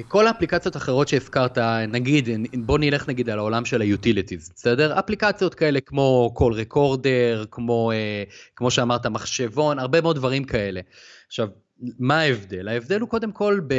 כל 0.08 0.27
האפליקציות 0.27 0.75
האחרות 0.75 1.08
שהזכרת, 1.08 1.58
נגיד, 1.88 2.30
בוא 2.54 2.80
נלך 2.80 3.10
נגיד 3.10 3.30
על 3.30 3.39
העולם 3.39 3.65
של 3.65 3.82
ה-utilities, 3.82 4.54
בסדר? 4.56 4.99
אפליקציות 4.99 5.56
כאלה 5.56 5.82
כמו 5.82 6.34
call 6.38 6.73
recorder, 6.73 7.45
כמו, 7.51 7.91
אה, 7.91 8.23
כמו 8.56 8.71
שאמרת, 8.71 9.06
מחשבון, 9.06 9.80
הרבה 9.80 10.01
מאוד 10.01 10.15
דברים 10.15 10.43
כאלה. 10.43 10.82
עכשיו, 11.27 11.47
מה 11.99 12.19
ההבדל? 12.19 12.67
ההבדל 12.67 12.99
הוא 12.99 13.10
קודם 13.10 13.32
כל 13.32 13.60
ב... 13.67 13.73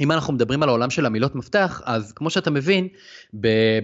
אם 0.00 0.12
אנחנו 0.12 0.32
מדברים 0.32 0.62
על 0.62 0.68
העולם 0.68 0.90
של 0.90 1.06
המילות 1.06 1.34
מפתח, 1.34 1.82
אז 1.84 2.12
כמו 2.12 2.30
שאתה 2.30 2.50
מבין, 2.50 2.88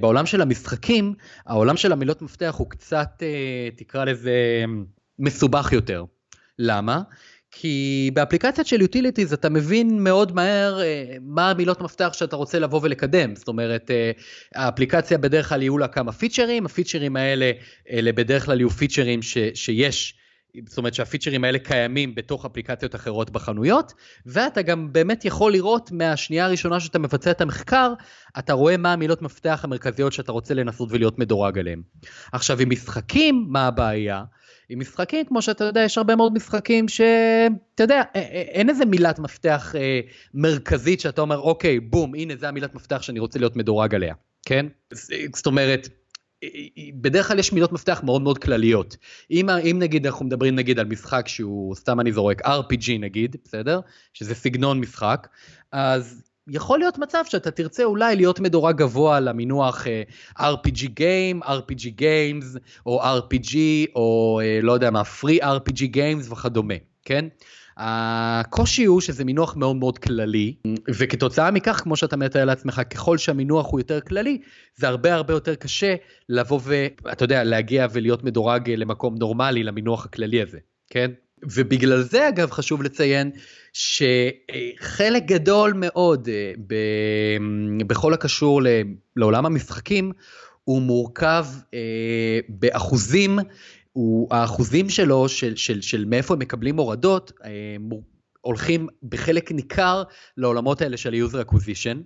בעולם 0.00 0.26
של 0.26 0.40
המשחקים, 0.40 1.14
העולם 1.46 1.76
של 1.76 1.92
המילות 1.92 2.22
מפתח 2.22 2.54
הוא 2.58 2.70
קצת, 2.70 3.22
אה, 3.22 3.68
תקרא 3.76 4.04
לזה, 4.04 4.64
מסובך 5.18 5.72
יותר. 5.72 6.04
למה? 6.58 7.02
כי 7.56 8.10
באפליקציות 8.14 8.66
של 8.66 8.80
utilities 8.80 9.34
אתה 9.34 9.48
מבין 9.48 10.02
מאוד 10.02 10.34
מהר 10.34 10.82
אה, 10.82 11.16
מה 11.22 11.50
המילות 11.50 11.80
מפתח 11.80 12.12
שאתה 12.12 12.36
רוצה 12.36 12.58
לבוא 12.58 12.80
ולקדם. 12.82 13.36
זאת 13.36 13.48
אומרת, 13.48 13.90
אה, 13.90 14.10
האפליקציה 14.54 15.18
בדרך 15.18 15.48
כלל 15.48 15.62
יהיו 15.62 15.78
לה 15.78 15.88
כמה 15.88 16.12
פיצ'רים, 16.12 16.66
הפיצ'רים 16.66 17.16
האלה, 17.16 17.52
אלה 17.90 18.12
בדרך 18.12 18.44
כלל 18.44 18.60
יהיו 18.60 18.70
פיצ'רים 18.70 19.22
ש, 19.22 19.38
שיש, 19.54 20.14
זאת 20.66 20.78
אומרת 20.78 20.94
שהפיצ'רים 20.94 21.44
האלה 21.44 21.58
קיימים 21.58 22.14
בתוך 22.14 22.46
אפליקציות 22.46 22.94
אחרות 22.94 23.30
בחנויות, 23.30 23.92
ואתה 24.26 24.62
גם 24.62 24.92
באמת 24.92 25.24
יכול 25.24 25.52
לראות 25.52 25.92
מהשנייה 25.92 26.44
הראשונה 26.44 26.80
שאתה 26.80 26.98
מבצע 26.98 27.30
את 27.30 27.40
המחקר, 27.40 27.92
אתה 28.38 28.52
רואה 28.52 28.76
מה 28.76 28.92
המילות 28.92 29.22
מפתח 29.22 29.60
המרכזיות 29.62 30.12
שאתה 30.12 30.32
רוצה 30.32 30.54
לנסות 30.54 30.88
ולהיות 30.92 31.18
מדורג 31.18 31.58
עליהן. 31.58 31.82
עכשיו, 32.32 32.60
עם 32.60 32.70
משחקים, 32.70 33.46
מה 33.48 33.66
הבעיה? 33.66 34.22
עם 34.68 34.78
משחקים, 34.78 35.26
כמו 35.26 35.42
שאתה 35.42 35.64
יודע, 35.64 35.80
יש 35.80 35.98
הרבה 35.98 36.16
מאוד 36.16 36.34
משחקים 36.34 36.88
שאתה 36.88 37.82
יודע, 37.82 38.02
אין 38.14 38.68
איזה 38.68 38.84
מילת 38.84 39.18
מפתח 39.18 39.74
אה, 39.78 40.00
מרכזית 40.34 41.00
שאתה 41.00 41.20
אומר, 41.20 41.38
אוקיי, 41.38 41.80
בום, 41.80 42.14
הנה 42.14 42.36
זה 42.36 42.48
המילת 42.48 42.74
מפתח 42.74 43.02
שאני 43.02 43.18
רוצה 43.18 43.38
להיות 43.38 43.56
מדורג 43.56 43.94
עליה, 43.94 44.14
כן? 44.46 44.66
זאת 45.34 45.46
אומרת, 45.46 45.88
בדרך 46.94 47.28
כלל 47.28 47.38
יש 47.38 47.52
מילות 47.52 47.72
מפתח 47.72 48.00
מאוד 48.04 48.22
מאוד 48.22 48.38
כלליות. 48.38 48.96
אם, 49.30 49.50
אם 49.50 49.76
נגיד 49.78 50.06
אנחנו 50.06 50.26
מדברים 50.26 50.54
נגיד 50.54 50.78
על 50.78 50.86
משחק 50.86 51.28
שהוא, 51.28 51.74
סתם 51.74 52.00
אני 52.00 52.12
זורק, 52.12 52.42
RPG 52.42 52.90
נגיד, 53.00 53.36
בסדר? 53.44 53.80
שזה 54.12 54.34
סגנון 54.34 54.80
משחק, 54.80 55.28
אז 55.72 56.22
יכול 56.48 56.78
להיות 56.78 56.98
מצב 56.98 57.22
שאתה 57.28 57.50
תרצה 57.50 57.84
אולי 57.84 58.16
להיות 58.16 58.40
מדורג 58.40 58.76
גבוה 58.76 59.20
למינוח 59.20 59.86
uh, 59.86 60.40
RPG 60.40 60.82
Game, 60.82 61.44
RPG 61.44 62.00
Games, 62.00 62.58
או 62.86 63.02
RPG, 63.02 63.56
או 63.94 64.40
uh, 64.42 64.64
לא 64.64 64.72
יודע 64.72 64.90
מה, 64.90 65.02
Free 65.02 65.42
RPG 65.42 65.96
Games 65.96 66.32
וכדומה, 66.32 66.74
כן? 67.04 67.28
הקושי 67.76 68.84
הוא 68.84 69.00
שזה 69.00 69.24
מינוח 69.24 69.56
מאוד 69.56 69.76
מאוד 69.76 69.98
כללי, 69.98 70.54
וכתוצאה 70.88 71.50
מכך, 71.50 71.80
כמו 71.82 71.96
שאתה 71.96 72.16
מתאר 72.16 72.44
לעצמך, 72.44 72.82
ככל 72.90 73.18
שהמינוח 73.18 73.70
הוא 73.70 73.80
יותר 73.80 74.00
כללי, 74.00 74.38
זה 74.74 74.88
הרבה 74.88 75.14
הרבה 75.14 75.34
יותר 75.34 75.54
קשה 75.54 75.94
לבוא 76.28 76.60
ואתה 76.64 77.24
יודע, 77.24 77.44
להגיע 77.44 77.86
ולהיות 77.92 78.24
מדורג 78.24 78.70
למקום 78.70 79.14
נורמלי 79.18 79.62
למינוח 79.62 80.04
הכללי 80.04 80.42
הזה, 80.42 80.58
כן? 80.90 81.10
ובגלל 81.52 82.02
זה 82.02 82.28
אגב 82.28 82.50
חשוב 82.50 82.82
לציין 82.82 83.30
שחלק 83.72 85.24
גדול 85.24 85.72
מאוד 85.76 86.28
אה, 86.28 86.52
בכל 87.86 88.14
הקשור 88.14 88.60
לעולם 89.16 89.46
המשחקים 89.46 90.12
הוא 90.64 90.82
מורכב 90.82 91.46
אה, 91.74 92.38
באחוזים, 92.48 93.38
הוא, 93.92 94.28
האחוזים 94.34 94.90
שלו 94.90 95.28
של, 95.28 95.56
של, 95.56 95.80
של 95.80 96.04
מאיפה 96.04 96.34
הם 96.34 96.40
מקבלים 96.40 96.76
הורדות 96.76 97.32
אה, 97.44 97.50
הולכים 98.40 98.86
בחלק 99.02 99.52
ניכר 99.52 100.02
לעולמות 100.36 100.82
האלה 100.82 100.96
של 100.96 101.14
user 101.14 101.48
acquisition. 101.48 101.96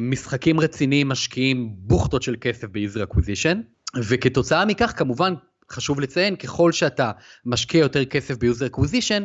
משחקים 0.00 0.60
רציניים 0.60 1.08
משקיעים 1.08 1.70
בוכטות 1.78 2.22
של 2.22 2.36
כסף 2.40 2.68
ב-user 2.72 3.10
acquisition, 3.10 3.56
וכתוצאה 4.08 4.64
מכך 4.64 4.92
כמובן 4.96 5.34
חשוב 5.70 6.00
לציין, 6.00 6.36
ככל 6.36 6.72
שאתה 6.72 7.10
משקיע 7.46 7.80
יותר 7.80 8.04
כסף 8.04 8.36
ב 8.36 8.42
user 8.42 8.66
acquisition, 8.66 9.24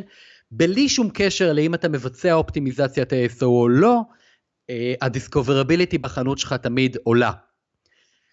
בלי 0.50 0.88
שום 0.88 1.10
קשר 1.14 1.52
לאם 1.52 1.74
אתה 1.74 1.88
מבצע 1.88 2.32
אופטימיזציית 2.32 3.12
ASO 3.12 3.44
או 3.44 3.68
לא, 3.68 4.00
ה 5.00 5.06
discoverability 5.06 5.98
בחנות 5.98 6.38
שלך 6.38 6.52
תמיד 6.52 6.96
עולה. 7.02 7.32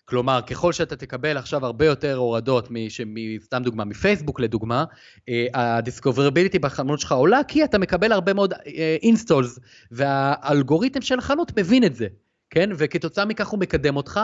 כלומר, 0.06 0.40
ככל 0.48 0.74
שאתה 0.74 0.96
תקבל 0.96 1.38
עכשיו 1.38 1.66
הרבה 1.66 1.86
יותר 1.86 2.16
הורדות, 2.16 2.70
סתם 3.44 3.64
דוגמה, 3.64 3.86
מפייסבוק 3.86 4.40
לדוגמה, 4.40 4.86
ה 5.54 5.60
discoverability 5.60 6.60
בחנות 6.60 7.00
שלך 7.00 7.12
עולה 7.12 7.44
כי 7.48 7.64
אתה 7.64 7.78
מקבל 7.78 8.12
הרבה 8.12 8.34
מאוד 8.34 8.54
installs, 9.04 9.60
והאלגוריתם 9.92 11.02
של 11.02 11.20
החנות 11.20 11.60
מבין 11.60 11.84
את 11.84 11.96
זה. 11.96 12.08
כן? 12.50 12.70
וכתוצאה 12.78 13.26
מכך 13.26 13.48
הוא 13.48 13.60
מקדם 13.60 13.96
אותך, 13.96 14.20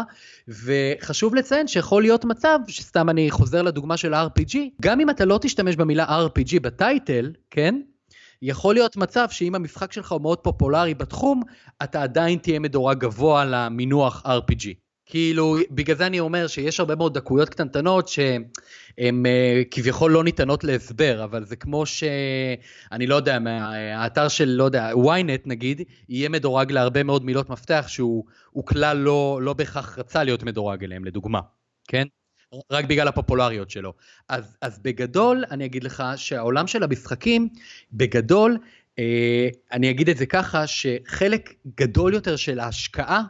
וחשוב 0.48 1.36
לציין 1.36 1.68
שיכול 1.68 2.02
להיות 2.02 2.26
מצב, 2.26 2.60
שסתם 2.68 3.10
אני 3.10 3.32
חוזר 3.32 3.62
לדוגמה 3.62 3.98
של 3.98 4.14
ה-RPG, 4.14 4.58
גם 4.82 5.00
אם 5.00 5.10
אתה 5.10 5.26
לא 5.26 5.40
תשתמש 5.42 5.76
במילה 5.76 6.06
RPG 6.06 6.60
ב 6.62 6.72
title, 6.72 7.32
כן? 7.52 7.82
יכול 8.42 8.76
להיות 8.76 8.98
מצב 8.98 9.28
שאם 9.30 9.56
המשחק 9.56 9.92
שלך 9.92 10.12
הוא 10.12 10.22
מאוד 10.22 10.40
פופולרי 10.40 10.94
בתחום, 10.94 11.42
אתה 11.84 12.04
עדיין 12.04 12.40
תהיה 12.40 12.60
מדורג 12.60 12.98
גבוה 12.98 13.46
למינוח 13.46 14.24
RPG. 14.26 14.85
כאילו, 15.06 15.58
בגלל 15.72 15.96
זה 15.96 16.08
אני 16.08 16.20
אומר 16.20 16.48
שיש 16.48 16.80
הרבה 16.80 16.96
מאוד 16.96 17.14
דקויות 17.14 17.50
קטנטנות 17.50 18.08
שהן 18.08 18.44
uh, 18.98 19.66
כביכול 19.72 20.12
לא 20.12 20.24
ניתנות 20.24 20.64
להסבר, 20.64 21.24
אבל 21.24 21.46
זה 21.46 21.56
כמו 21.56 21.86
ש... 21.86 22.04
אני 22.92 23.08
לא 23.08 23.16
יודע, 23.16 23.38
האתר 23.96 24.28
של, 24.28 24.50
לא 24.50 24.64
יודע, 24.64 24.92
ynet 24.92 25.42
נגיד, 25.46 25.82
יהיה 26.10 26.30
מדורג 26.30 26.72
להרבה 26.72 27.04
מאוד 27.04 27.26
מילות 27.26 27.50
מפתח 27.50 27.86
שהוא 27.88 28.26
כלל 28.66 28.98
לא, 28.98 29.40
לא 29.42 29.54
בהכרח 29.54 30.00
רצה 30.00 30.24
להיות 30.24 30.44
מדורג 30.44 30.84
אליהם, 30.84 31.06
לדוגמה, 31.06 31.40
כן? 31.88 32.08
רק 32.72 32.86
בגלל 32.86 33.08
הפופולריות 33.08 33.70
שלו. 33.70 33.94
אז, 34.30 34.58
אז 34.62 34.80
בגדול, 34.80 35.44
אני 35.52 35.66
אגיד 35.66 35.84
לך 35.84 36.04
שהעולם 36.16 36.68
של 36.68 36.84
המשחקים, 36.84 37.50
בגדול, 37.94 38.58
אה, 39.00 39.50
אני 39.72 39.90
אגיד 39.90 40.10
את 40.10 40.18
זה 40.18 40.26
ככה, 40.26 40.68
שחלק 40.68 41.54
גדול 41.76 42.14
יותר 42.14 42.36
של 42.36 42.60
ההשקעה, 42.60 43.24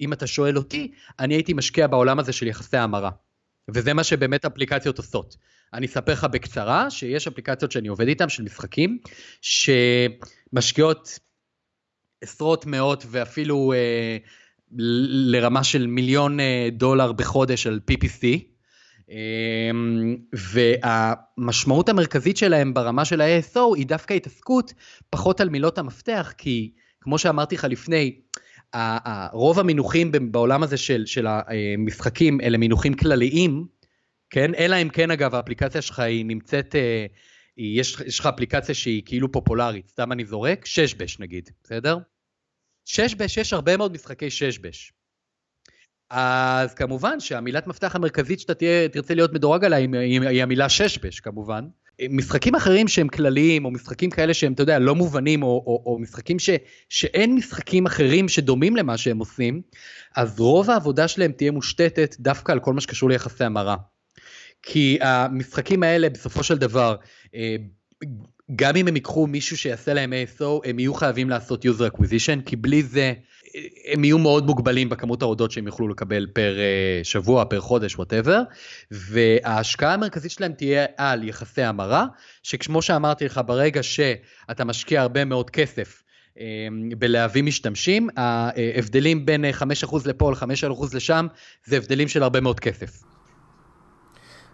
אם 0.00 0.12
אתה 0.12 0.26
שואל 0.26 0.56
אותי, 0.56 0.92
אני 1.18 1.34
הייתי 1.34 1.52
משקיע 1.52 1.86
בעולם 1.86 2.18
הזה 2.18 2.32
של 2.32 2.46
יחסי 2.46 2.76
המרה. 2.76 3.10
וזה 3.68 3.94
מה 3.94 4.04
שבאמת 4.04 4.44
אפליקציות 4.44 4.98
עושות. 4.98 5.36
אני 5.74 5.86
אספר 5.86 6.12
לך 6.12 6.24
בקצרה 6.24 6.90
שיש 6.90 7.26
אפליקציות 7.26 7.72
שאני 7.72 7.88
עובד 7.88 8.08
איתן 8.08 8.28
של 8.28 8.42
משחקים, 8.42 8.98
שמשקיעות 9.40 11.18
עשרות 12.20 12.66
מאות 12.66 13.04
ואפילו 13.10 13.72
אה, 13.72 14.16
לרמה 15.30 15.64
של 15.64 15.86
מיליון 15.86 16.40
אה, 16.40 16.68
דולר 16.72 17.12
בחודש 17.12 17.66
על 17.66 17.80
PPC, 17.90 18.24
אה, 19.10 19.70
והמשמעות 20.32 21.88
המרכזית 21.88 22.36
שלהם 22.36 22.74
ברמה 22.74 23.04
של 23.04 23.20
ה-ASO 23.20 23.76
היא 23.76 23.86
דווקא 23.86 24.14
התעסקות 24.14 24.72
פחות 25.10 25.40
על 25.40 25.48
מילות 25.48 25.78
המפתח, 25.78 26.32
כי 26.38 26.72
כמו 27.00 27.18
שאמרתי 27.18 27.54
לך 27.54 27.64
לפני, 27.64 28.20
רוב 29.32 29.58
המינוחים 29.58 30.12
בעולם 30.32 30.62
הזה 30.62 30.76
של, 30.76 31.06
של 31.06 31.26
המשחקים 31.28 32.40
אלה 32.40 32.58
מינוחים 32.58 32.94
כלליים, 32.94 33.66
כן? 34.30 34.54
אלא 34.54 34.76
אם 34.82 34.88
כן 34.88 35.10
אגב 35.10 35.34
האפליקציה 35.34 35.82
שלך 35.82 35.98
היא 35.98 36.26
נמצאת, 36.26 36.74
אה, 36.74 37.06
יש, 37.56 37.96
יש 38.06 38.20
לך 38.20 38.26
אפליקציה 38.26 38.74
שהיא 38.74 39.02
כאילו 39.06 39.32
פופולרית, 39.32 39.88
סתם 39.88 40.12
אני 40.12 40.24
זורק, 40.24 40.64
ששבש 40.64 41.20
נגיד, 41.20 41.50
בסדר? 41.64 41.98
ששבש, 42.84 43.36
יש 43.36 43.52
הרבה 43.52 43.76
מאוד 43.76 43.92
משחקי 43.92 44.30
ששבש. 44.30 44.92
אז 46.10 46.74
כמובן 46.74 47.20
שהמילת 47.20 47.66
מפתח 47.66 47.96
המרכזית 47.96 48.40
שאתה 48.40 48.54
תרצה 48.92 49.14
להיות 49.14 49.32
מדורג 49.32 49.64
עליה 49.64 49.78
היא, 49.78 50.20
היא 50.20 50.42
המילה 50.42 50.68
ששבש 50.68 51.20
כמובן. 51.20 51.68
משחקים 52.10 52.54
אחרים 52.54 52.88
שהם 52.88 53.08
כלליים, 53.08 53.64
או 53.64 53.70
משחקים 53.70 54.10
כאלה 54.10 54.34
שהם, 54.34 54.52
אתה 54.52 54.62
יודע, 54.62 54.78
לא 54.78 54.94
מובנים, 54.94 55.42
או, 55.42 55.48
או, 55.66 55.82
או 55.86 55.98
משחקים 55.98 56.38
ש, 56.38 56.50
שאין 56.88 57.34
משחקים 57.34 57.86
אחרים 57.86 58.28
שדומים 58.28 58.76
למה 58.76 58.98
שהם 58.98 59.18
עושים, 59.18 59.62
אז 60.16 60.40
רוב 60.40 60.70
העבודה 60.70 61.08
שלהם 61.08 61.32
תהיה 61.32 61.50
מושתתת 61.50 62.16
דווקא 62.20 62.52
על 62.52 62.60
כל 62.60 62.72
מה 62.72 62.80
שקשור 62.80 63.08
ליחסי 63.08 63.44
המרה. 63.44 63.76
כי 64.62 64.98
המשחקים 65.00 65.82
האלה 65.82 66.08
בסופו 66.08 66.42
של 66.42 66.58
דבר, 66.58 66.96
אה, 67.34 67.56
גם 68.56 68.76
אם 68.76 68.88
הם 68.88 68.96
ייקחו 68.96 69.26
מישהו 69.26 69.56
שיעשה 69.56 69.94
להם 69.94 70.12
ASO, 70.12 70.44
הם 70.64 70.78
יהיו 70.78 70.94
חייבים 70.94 71.30
לעשות 71.30 71.64
user 71.64 71.94
acquisition, 71.94 72.42
כי 72.46 72.56
בלי 72.56 72.82
זה 72.82 73.12
הם 73.84 74.04
יהיו 74.04 74.18
מאוד 74.18 74.46
מוגבלים 74.46 74.88
בכמות 74.88 75.22
ההורדות 75.22 75.50
שהם 75.50 75.66
יוכלו 75.66 75.88
לקבל 75.88 76.26
פר 76.32 76.58
אה, 76.58 77.00
שבוע, 77.04 77.44
פר 77.44 77.60
חודש, 77.60 77.96
whatever, 77.96 78.42
וההשקעה 78.90 79.94
המרכזית 79.94 80.30
שלהם 80.30 80.52
תהיה 80.52 80.86
על 80.96 81.28
יחסי 81.28 81.62
המרה, 81.62 82.06
שכמו 82.42 82.82
שאמרתי 82.82 83.24
לך, 83.24 83.40
ברגע 83.46 83.82
שאתה 83.82 84.64
משקיע 84.64 85.02
הרבה 85.02 85.24
מאוד 85.24 85.50
כסף 85.50 86.02
אה, 86.38 86.44
בלהביא 86.98 87.42
משתמשים, 87.42 88.08
ההבדלים 88.16 89.26
בין 89.26 89.44
5% 89.84 89.96
לפה 90.06 90.30
ל-5% 90.30 90.96
לשם, 90.96 91.26
זה 91.64 91.76
הבדלים 91.76 92.08
של 92.08 92.22
הרבה 92.22 92.40
מאוד 92.40 92.60
כסף. 92.60 93.02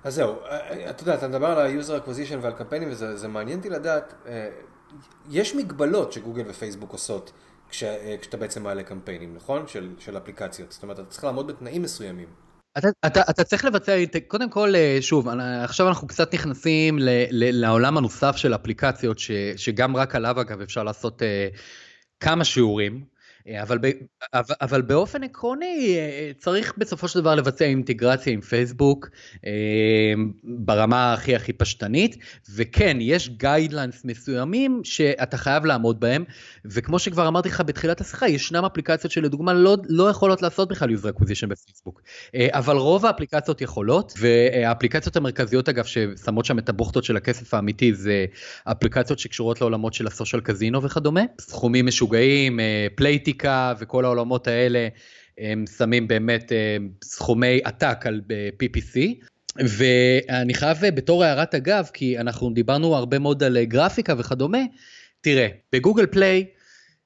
אז 0.05 0.15
זהו, 0.15 0.35
אה, 0.45 0.91
אתה 0.91 1.03
יודע, 1.03 1.15
אתה 1.15 1.29
מדבר 1.29 1.47
על 1.47 1.59
ה-user 1.59 2.07
acquisition 2.07 2.37
ועל 2.41 2.53
קמפיינים 2.53 2.88
וזה 2.91 3.29
מעניין 3.29 3.59
אותי 3.59 3.71
לדעת, 3.71 4.15
יש 5.31 5.55
מגבלות 5.55 6.12
שגוגל 6.12 6.45
ופייסבוק 6.49 6.93
עושות 6.93 7.33
כש, 7.73 7.85
כשאתה 8.21 8.37
בעצם 8.37 8.63
מעלה 8.63 8.83
קמפיינים, 8.83 9.35
נכון? 9.35 9.69
של, 9.69 9.91
של 9.99 10.17
אפליקציות. 10.17 10.73
זאת 10.73 10.83
אומרת, 10.83 11.01
אתה 11.01 11.09
צריך 11.09 11.25
לעמוד 11.25 11.47
בתנאים 11.47 11.83
מסוימים. 11.83 12.29
אתה, 12.79 12.89
אתה, 13.07 13.21
אתה 13.31 13.45
צריך 13.45 13.65
לבצע, 13.65 13.93
קודם 14.29 14.51
כל, 14.51 14.75
אה, 14.75 14.99
שוב, 15.01 15.29
עכשיו 15.65 15.89
אנחנו 15.89 16.09
קצת 16.09 16.35
נכנסים 16.35 16.99
ל, 16.99 17.09
ל, 17.31 17.61
לעולם 17.61 17.99
הנוסף 17.99 18.37
של 18.37 18.55
אפליקציות, 18.55 19.19
ש, 19.19 19.31
שגם 19.57 19.97
רק 19.97 20.15
עליו 20.15 20.41
אגב 20.41 20.61
אפשר 20.61 20.83
לעשות 20.83 21.23
אה, 21.23 21.25
כמה 22.21 22.45
שיעורים. 22.45 23.12
אה, 23.48 23.62
אבל, 23.62 23.78
ב, 23.78 23.90
אבל, 24.35 24.55
אבל 24.61 24.83
באופן 24.83 25.22
עקרוני 25.22 25.96
אה, 25.98 26.31
צריך 26.38 26.74
בסופו 26.78 27.09
של 27.09 27.20
דבר 27.20 27.35
לבצע 27.35 27.64
אינטגרציה 27.64 28.33
עם 28.33 28.40
פייסבוק 28.40 29.09
אה, 29.46 29.52
ברמה 30.44 31.12
הכי 31.12 31.37
הכי 31.37 31.52
פשטנית 31.52 32.16
וכן 32.55 32.96
יש 33.00 33.28
guidelines 33.29 34.05
מסוימים 34.05 34.81
שאתה 34.85 35.37
חייב 35.37 35.64
לעמוד 35.64 36.00
בהם 36.00 36.24
וכמו 36.64 36.98
שכבר 36.98 37.28
אמרתי 37.28 37.48
לך 37.48 37.61
בתחילת 37.61 38.00
השיחה 38.00 38.28
ישנם 38.28 38.64
אפליקציות 38.64 39.12
שלדוגמה 39.12 39.52
לא, 39.52 39.76
לא 39.88 40.11
יכולות 40.11 40.42
לעשות 40.42 40.68
בכלל 40.68 40.88
user 40.90 41.18
acquisition 41.18 41.46
בפייסבוק. 41.46 42.02
אבל 42.37 42.76
רוב 42.76 43.07
האפליקציות 43.07 43.61
יכולות 43.61 44.12
והאפליקציות 44.18 45.16
המרכזיות 45.16 45.68
אגב 45.68 45.85
ששמות 45.85 46.44
שם 46.44 46.59
את 46.59 46.68
הבוכטות 46.68 47.05
של 47.05 47.16
הכסף 47.16 47.55
האמיתי 47.55 47.94
זה 47.94 48.26
אפליקציות 48.64 49.18
שקשורות 49.18 49.61
לעולמות 49.61 49.94
של 49.94 50.07
ה 50.07 50.12
social 50.12 50.42
casino 50.42 50.83
וכדומה 50.83 51.20
סכומים 51.40 51.87
משוגעים 51.87 52.61
פלייטיקה 52.95 53.32
פלייטיקה 53.33 53.75
וכל 53.79 54.05
העולמות 54.05 54.47
האלה, 54.47 54.88
הם 55.38 55.64
שמים 55.79 56.09
באמת 56.09 56.53
אה, 56.53 56.77
סכומי 57.05 57.61
עתק 57.64 58.07
על 58.07 58.21
אה, 58.31 58.49
PPC. 58.62 58.99
ואני 59.57 60.55
חייב 60.55 60.85
אה, 60.85 60.90
בתור 60.90 61.25
הערת 61.25 61.55
אגב, 61.55 61.90
כי 61.95 62.18
אנחנו 62.18 62.51
דיברנו 62.51 62.97
הרבה 62.97 63.18
מאוד 63.18 63.42
על 63.42 63.64
גרפיקה 63.64 64.14
וכדומה, 64.18 64.59
תראה, 65.21 65.49
בגוגל 65.73 66.07
פליי 66.07 66.47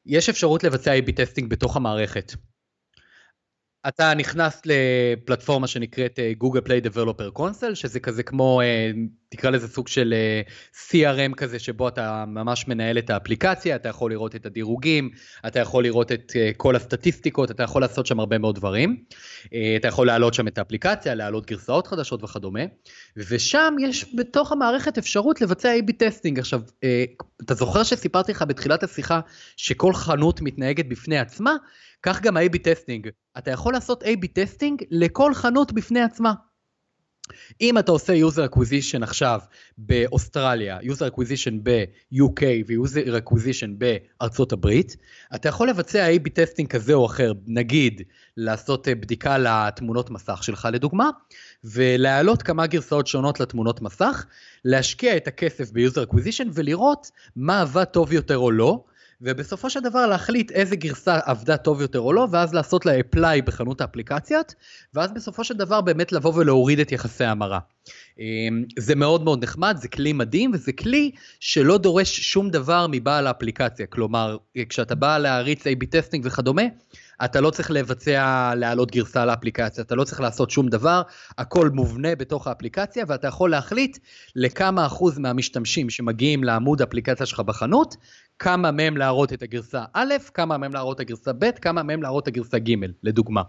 יש 0.07 0.29
אפשרות 0.29 0.65
לבצע 0.65 0.99
A-B 0.99 1.13
testing 1.13 1.51
בתוך 1.51 1.77
המערכת. 1.77 2.33
אתה 3.89 4.15
נכנס 4.15 4.63
לפלטפורמה 4.65 5.67
שנקראת 5.67 6.19
גוגל 6.39 6.61
פליי 6.61 6.81
developer 6.81 7.31
console, 7.31 7.75
שזה 7.75 8.01
כזה 8.01 8.23
כמו 8.23 8.61
תקרא 9.29 9.51
לזה 9.51 9.69
סוג 9.69 9.89
של 9.89 10.15
אה, 10.45 10.51
CRM 10.91 11.35
כזה, 11.37 11.59
שבו 11.59 11.89
אתה 11.89 12.25
ממש 12.27 12.69
מנהל 12.69 12.99
את 12.99 13.11
האפליקציה, 13.11 13.77
אתה 13.77 13.89
יכול 13.89 14.11
לראות 14.11 14.37
את 14.37 14.47
הדירוגים, 14.47 15.11
אתה 15.47 15.61
יכול 15.61 15.85
לראות 15.85 16.13
את 16.13 16.31
אה, 16.31 16.57
כל 16.57 16.77
הסטטיסטיקות, 16.77 17.51
אתה 17.51 17.63
יכול 17.63 17.83
לעשות 17.83 18.07
שם 18.07 18.21
הרבה 18.21 18.39
מאוד 18.39 18.55
דברים. 18.55 18.97
אה, 19.45 19.49
אתה 19.77 19.89
יכול 19.89 20.07
להעלות 20.07 20.35
שם 20.35 20.49
את 20.49 20.59
האפליקציה, 20.59 21.15
להעלות 21.15 21.47
גרסאות 21.47 21.87
חדשות 21.87 22.23
וכדומה, 22.23 22.63
ושם 23.17 23.75
יש 23.81 24.15
בתוך 24.17 24.53
המערכת 24.53 24.99
אפשרות 24.99 25.41
לבצע 25.41 25.75
A-B 25.79 25.93
testing. 25.99 26.39
עכשיו, 26.39 26.61
אתה 27.43 27.55
זוכר 27.55 27.83
שסיפרתי 27.83 28.33
לך 28.33 28.45
בתחילת 28.49 28.83
השיחה 28.83 29.21
שכל 29.57 29.93
חנות 29.95 30.41
מתנהגת 30.41 30.87
בפני 30.87 31.19
עצמה? 31.19 31.55
כך 32.03 32.23
גם 32.23 32.37
ה-A-B 32.37 32.59
testing. 32.59 33.09
אתה 33.39 33.51
יכול 33.51 33.73
לעשות 33.73 34.03
A-B 34.03 34.27
testing 34.33 34.83
לכל 34.91 35.35
חנות 35.35 35.73
בפני 35.73 36.01
עצמה. 36.01 36.33
אם 37.61 37.79
אתה 37.79 37.93
עושה 37.93 38.13
user 38.13 38.51
acquisition 38.51 39.03
עכשיו 39.03 39.41
באוסטרליה, 39.79 40.79
user 40.79 41.13
acquisition 41.13 41.53
ב-UK 41.63 42.43
ו-user 42.67 43.23
acquisition 43.23 43.69
בארצות 43.79 44.53
הברית, 44.53 44.97
אתה 45.35 45.49
יכול 45.49 45.69
לבצע 45.69 46.09
A-B 46.09 46.29
testing 46.35 46.69
כזה 46.69 46.95
או 46.95 47.07
אחר, 47.07 47.33
נגיד 47.47 48.03
לעשות 48.37 48.89
אה, 48.89 48.95
בדיקה 48.95 49.39
לתמונות 49.39 50.11
מסך 50.11 50.45
שלך 50.45 50.69
לדוגמה, 50.73 51.11
ולהעלות 51.65 52.43
כמה 52.43 52.67
גרסאות 52.67 53.07
שונות 53.07 53.41
לתמונות 53.41 53.83
מסך, 53.83 54.27
להשקיע 54.65 55.17
את 55.17 55.29
הכסף 55.29 55.71
ב-user 55.73 56.11
acquisition 56.11 56.49
ולראות 56.55 57.11
מה 57.37 57.61
עבד 57.61 57.85
טוב 57.85 58.13
יותר 58.13 58.39
או 58.39 58.51
לא, 58.51 58.85
ובסופו 59.21 59.71
של 59.71 59.81
דבר 59.81 60.07
להחליט 60.07 60.51
איזה 60.51 60.77
גרסה 60.77 61.19
עבדה 61.25 61.57
טוב 61.57 61.81
יותר 61.81 62.01
או 62.01 62.13
לא, 62.13 62.29
ואז 62.31 62.55
לעשות 62.55 62.87
לה 62.87 62.93
apply 62.99 63.43
בחנות 63.45 63.81
האפליקציות, 63.81 64.55
ואז 64.95 65.13
בסופו 65.13 65.45
של 65.45 65.55
דבר 65.55 65.81
באמת 65.81 66.13
לבוא 66.13 66.33
ולהוריד 66.35 66.81
את 66.81 66.93
יחסי 66.93 67.25
ההמרה. 67.25 67.59
אמ, 68.19 68.65
זה 68.79 68.95
מאוד 68.95 69.25
מאוד 69.25 69.43
נחמד, 69.43 69.77
זה 69.81 69.89
כלי 69.89 70.13
מדהים, 70.13 70.51
וזה 70.55 70.73
כלי 70.73 71.11
שלא 71.41 71.79
דורש 71.79 72.21
שום 72.21 72.51
דבר 72.51 72.87
מבעל 72.91 73.27
האפליקציה. 73.27 73.87
כלומר, 73.87 74.37
כשאתה 74.69 74.95
בא 74.95 75.19
להריץ 75.19 75.67
A-B 75.67 75.87
testing 75.91 76.27
וכדומה, 76.27 76.63
אתה 77.25 77.41
לא 77.41 77.51
צריך 77.51 77.71
לבצע, 77.71 78.53
להעלות 78.57 78.91
גרסה 78.91 79.25
לאפליקציה, 79.25 79.85
אתה 79.85 79.95
לא 79.95 80.05
צריך 80.05 80.21
לעשות 80.21 80.51
שום 80.51 80.69
דבר, 80.69 81.03
הכל 81.39 81.71
מובנה 81.71 82.15
בתוך 82.15 82.47
האפליקציה, 82.47 83.05
ואתה 83.09 83.27
יכול 83.27 83.51
להחליט 83.51 83.99
לכמה 84.37 84.87
אחוז 84.87 85.19
מהמשתמשים 85.19 85.91
שמגיעים 85.91 86.45
לעמוד 86.45 86.81
האפליקציה 86.81 87.27
שלך 87.27 87.41
בחנות, 87.41 87.97
כמה 88.39 88.71
מהם 88.71 88.97
להראות 88.97 89.33
את 89.33 89.43
הגרסה 89.43 89.85
א', 89.93 90.15
כמה 90.35 90.59
מהם 90.59 90.73
להראות 90.73 90.97
את 90.97 91.01
הגרסה 91.01 91.33
ב', 91.33 91.51
כמה 91.51 91.83
מהם 91.83 92.03
להראות 92.03 92.23
את 92.23 92.29
הגרסה 92.29 92.59
ג', 92.59 92.75
לדוגמה. 93.03 93.43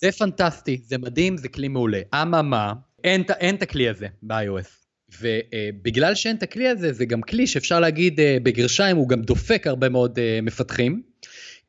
זה 0.00 0.12
פנטסטי, 0.12 0.80
זה 0.84 0.98
מדהים, 0.98 1.36
זה 1.36 1.48
כלי 1.48 1.68
מעולה. 1.68 2.00
אממה, 2.14 2.72
אין, 3.04 3.22
את 3.54 3.62
הכלי 3.62 3.88
הזה 3.88 4.06
ב-iOS. 4.22 4.84
ובגלל 5.20 6.14
שאין 6.14 6.36
את 6.36 6.42
הכלי 6.42 6.68
הזה, 6.68 6.92
זה 6.92 7.04
גם 7.04 7.22
כלי 7.22 7.46
שאפשר 7.46 7.80
להגיד 7.80 8.20
uh, 8.20 8.22
בגרשיים, 8.42 8.96
הוא 8.96 9.08
גם 9.08 9.22
דופק 9.22 9.66
הרבה 9.66 9.88
מאוד 9.88 10.18
uh, 10.18 10.44
מפתחים. 10.44 11.02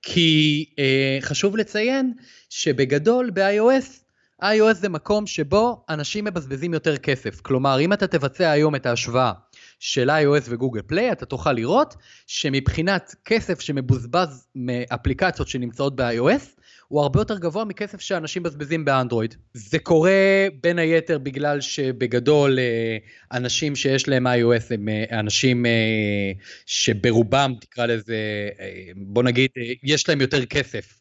כי 0.06 0.66
אה, 0.80 1.18
חשוב 1.22 1.58
לציין 1.58 2.14
שבגדול 2.50 3.30
ב-iOS, 3.30 4.06
iOS 4.44 4.74
זה 4.74 4.90
מקום 4.90 5.28
שבו 5.28 5.86
אנשים 5.90 6.26
מבזבזים 6.26 6.74
יותר 6.74 6.98
כסף. 6.98 7.42
כלומר, 7.42 7.80
אם 7.80 7.94
אתה 7.94 8.08
תבצע 8.08 8.52
היום 8.52 8.76
את 8.76 8.86
ההשוואה 8.86 9.32
של 9.80 10.10
iOS 10.10 10.44
וגוגל 10.50 10.82
פליי, 10.82 11.12
אתה 11.12 11.26
תוכל 11.26 11.52
לראות 11.52 11.96
שמבחינת 12.28 13.16
כסף 13.26 13.60
שמבוזבז 13.60 14.48
מאפליקציות 14.56 15.48
שנמצאות 15.48 15.96
ב-iOS, 15.96 16.62
הוא 16.88 17.02
הרבה 17.02 17.20
יותר 17.20 17.38
גבוה 17.38 17.66
מכסף 17.66 18.02
שאנשים 18.02 18.44
מבזבזים 18.44 18.86
באנדרואיד. 18.86 19.36
זה 19.54 19.80
קורה 19.80 20.48
בין 20.62 20.80
היתר 20.80 21.18
בגלל 21.18 21.62
שבגדול 21.62 22.60
אה, 22.60 22.98
אנשים 23.32 23.76
שיש 23.76 24.08
להם 24.08 24.28
iOS 24.28 24.74
הם 24.74 24.90
אה, 24.90 25.20
אנשים 25.20 25.66
אה, 25.66 26.32
שברובם 26.66 27.54
תקרא 27.62 27.86
לזה, 27.86 28.50
בוא 28.96 29.24
נגיד, 29.24 29.50
יש 29.84 30.10
להם 30.10 30.22
יותר 30.22 30.46
כסף 30.46 31.00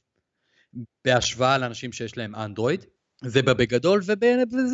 בהשוואה 1.04 1.58
לאנשים 1.58 1.92
שיש 1.92 2.16
להם 2.16 2.34
אנדרואיד. 2.34 2.84
זה 3.26 3.42
בגדול, 3.42 4.00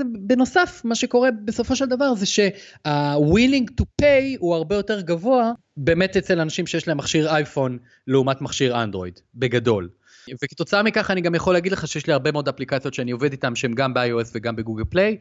ובנוסף, 0.01 0.81
מה 0.85 0.95
שקורה 0.95 1.29
בסופו 1.45 1.77
של 1.77 1.87
דבר 1.87 2.15
זה 2.15 2.27
שה-willing 2.27 3.67
to 3.81 3.85
pay 4.03 4.37
הוא 4.39 4.55
הרבה 4.55 4.77
יותר 4.77 5.01
גבוה 5.01 5.53
באמת 5.77 6.17
אצל 6.17 6.41
אנשים 6.41 6.67
שיש 6.67 6.89
להם 6.89 6.99
מכשיר 6.99 7.29
אייפון 7.29 7.79
לעומת 8.07 8.41
מכשיר 8.41 8.83
אנדרואיד, 8.83 9.21
בגדול. 9.35 9.89
וכתוצאה 10.45 10.83
מכך 10.83 11.11
אני 11.11 11.21
גם 11.21 11.35
יכול 11.35 11.55
להגיד 11.55 11.73
לך 11.73 11.89
שיש 11.89 12.07
לי 12.07 12.13
הרבה 12.13 12.33
מאוד 12.33 12.49
אפליקציות 12.49 12.95
שאני 12.95 13.11
עובד 13.11 13.33
איתן 13.33 13.55
שהן 13.55 13.75
גם 13.75 13.95
ב-iOS 13.95 14.31
וגם 14.35 14.57
בגוגל 14.57 14.85
פליי. 14.85 15.17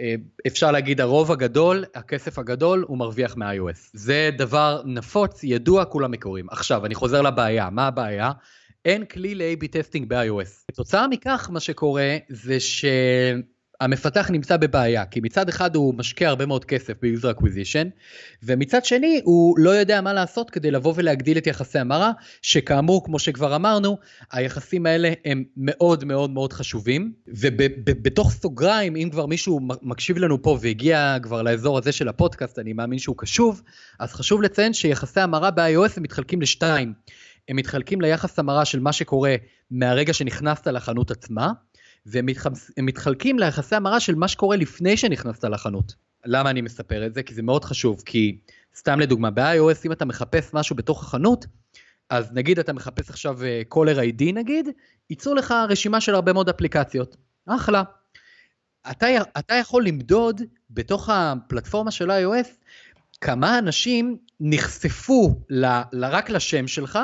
אה, 0.00 0.14
אפשר 0.46 0.70
להגיד 0.70 1.00
הרוב 1.00 1.32
הגדול, 1.32 1.84
הכסף 1.94 2.38
הגדול, 2.38 2.84
הוא 2.88 2.98
מרוויח 2.98 3.36
מ-iOS. 3.36 3.90
זה 3.92 4.30
דבר 4.38 4.82
נפוץ, 4.84 5.44
ידוע, 5.44 5.84
כולם 5.84 6.10
מקוראים. 6.10 6.46
עכשיו, 6.50 6.86
אני 6.86 6.94
חוזר 6.94 7.22
לבעיה, 7.22 7.70
מה 7.70 7.86
הבעיה? 7.86 8.32
אין 8.84 9.04
כלי 9.04 9.34
ל-AB 9.34 9.66
testing 9.70 10.08
ב-iOS. 10.08 10.64
כתוצאה 10.72 11.08
מכך, 11.08 11.50
מה 11.52 11.60
שקורה 11.60 12.16
זה 12.28 12.60
ש... 12.60 12.84
המפתח 13.80 14.30
נמצא 14.30 14.56
בבעיה, 14.56 15.04
כי 15.04 15.20
מצד 15.20 15.48
אחד 15.48 15.76
הוא 15.76 15.94
משקיע 15.94 16.28
הרבה 16.28 16.46
מאוד 16.46 16.64
כסף 16.64 16.92
ב-user 17.02 17.38
acquisition, 17.38 17.88
ומצד 18.42 18.84
שני 18.84 19.20
הוא 19.24 19.58
לא 19.58 19.70
יודע 19.70 20.00
מה 20.00 20.12
לעשות 20.12 20.50
כדי 20.50 20.70
לבוא 20.70 20.92
ולהגדיל 20.96 21.38
את 21.38 21.46
יחסי 21.46 21.78
המרה, 21.78 22.12
שכאמור, 22.42 23.04
כמו 23.04 23.18
שכבר 23.18 23.56
אמרנו, 23.56 23.98
היחסים 24.32 24.86
האלה 24.86 25.12
הם 25.24 25.44
מאוד 25.56 26.04
מאוד 26.04 26.30
מאוד 26.30 26.52
חשובים, 26.52 27.12
ובתוך 27.26 28.32
סוגריים, 28.32 28.96
אם 28.96 29.08
כבר 29.12 29.26
מישהו 29.26 29.60
מקשיב 29.82 30.18
לנו 30.18 30.42
פה 30.42 30.58
והגיע 30.60 31.16
כבר 31.22 31.42
לאזור 31.42 31.78
הזה 31.78 31.92
של 31.92 32.08
הפודקאסט, 32.08 32.58
אני 32.58 32.72
מאמין 32.72 32.98
שהוא 32.98 33.16
קשוב, 33.18 33.62
אז 33.98 34.12
חשוב 34.12 34.42
לציין 34.42 34.72
שיחסי 34.72 35.20
המרה 35.20 35.50
ב-iOS 35.50 35.92
הם 35.96 36.02
מתחלקים 36.02 36.42
לשתיים. 36.42 36.92
הם 37.48 37.56
מתחלקים 37.56 38.00
ליחס 38.00 38.38
המרה 38.38 38.64
של 38.64 38.80
מה 38.80 38.92
שקורה 38.92 39.34
מהרגע 39.70 40.12
שנכנסת 40.12 40.66
לחנות 40.66 41.10
עצמה, 41.10 41.52
והם 42.06 42.26
מתחלקים 42.78 43.38
ליחסי 43.38 43.76
המרה 43.76 44.00
של 44.00 44.14
מה 44.14 44.28
שקורה 44.28 44.56
לפני 44.56 44.96
שנכנסת 44.96 45.44
לחנות. 45.44 45.94
למה 46.24 46.50
אני 46.50 46.60
מספר 46.60 47.06
את 47.06 47.14
זה? 47.14 47.22
כי 47.22 47.34
זה 47.34 47.42
מאוד 47.42 47.64
חשוב, 47.64 48.02
כי 48.06 48.38
סתם 48.76 49.00
לדוגמה, 49.00 49.30
ב-iOS 49.30 49.80
אם 49.86 49.92
אתה 49.92 50.04
מחפש 50.04 50.54
משהו 50.54 50.76
בתוך 50.76 51.02
החנות, 51.02 51.46
אז 52.10 52.32
נגיד 52.32 52.58
אתה 52.58 52.72
מחפש 52.72 53.10
עכשיו 53.10 53.38
אה, 53.44 53.62
ID 54.02 54.32
נגיד, 54.34 54.68
ייצאו 55.10 55.34
לך 55.34 55.54
רשימה 55.68 56.00
של 56.00 56.14
הרבה 56.14 56.32
מאוד 56.32 56.48
אפליקציות. 56.48 57.16
אחלה. 57.46 57.82
אתה, 58.90 59.06
אתה 59.38 59.54
יכול 59.54 59.86
למדוד 59.86 60.42
בתוך 60.70 61.08
הפלטפורמה 61.12 61.90
של 61.90 62.10
iOS 62.10 62.48
כמה 63.20 63.58
אנשים 63.58 64.16
נחשפו 64.40 65.40
ל, 65.50 65.66
ל, 65.92 66.04
רק 66.04 66.30
לשם 66.30 66.66
שלך, 66.66 66.98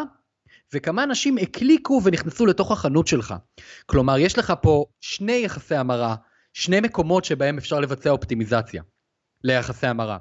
וכמה 0.73 1.05
אנשים 1.05 1.39
הקליקו 1.39 2.01
ונכנסו 2.05 2.47
לתוך 2.47 2.73
החנות 2.73 3.07
שלך. 3.07 3.35
כלומר, 3.87 4.19
יש 4.19 4.39
לך 4.39 4.53
פה 4.63 4.85
שני 5.01 5.43
יחסי 5.45 5.75
המרה, 5.75 6.15
שני 6.53 6.81
מקומות 6.81 7.25
שבהם 7.25 7.59
אפשר 7.59 7.81
לבצע 7.81 8.11
אופטימיזציה 8.11 8.83
ליחסי 9.45 9.87
המרה. 9.87 10.19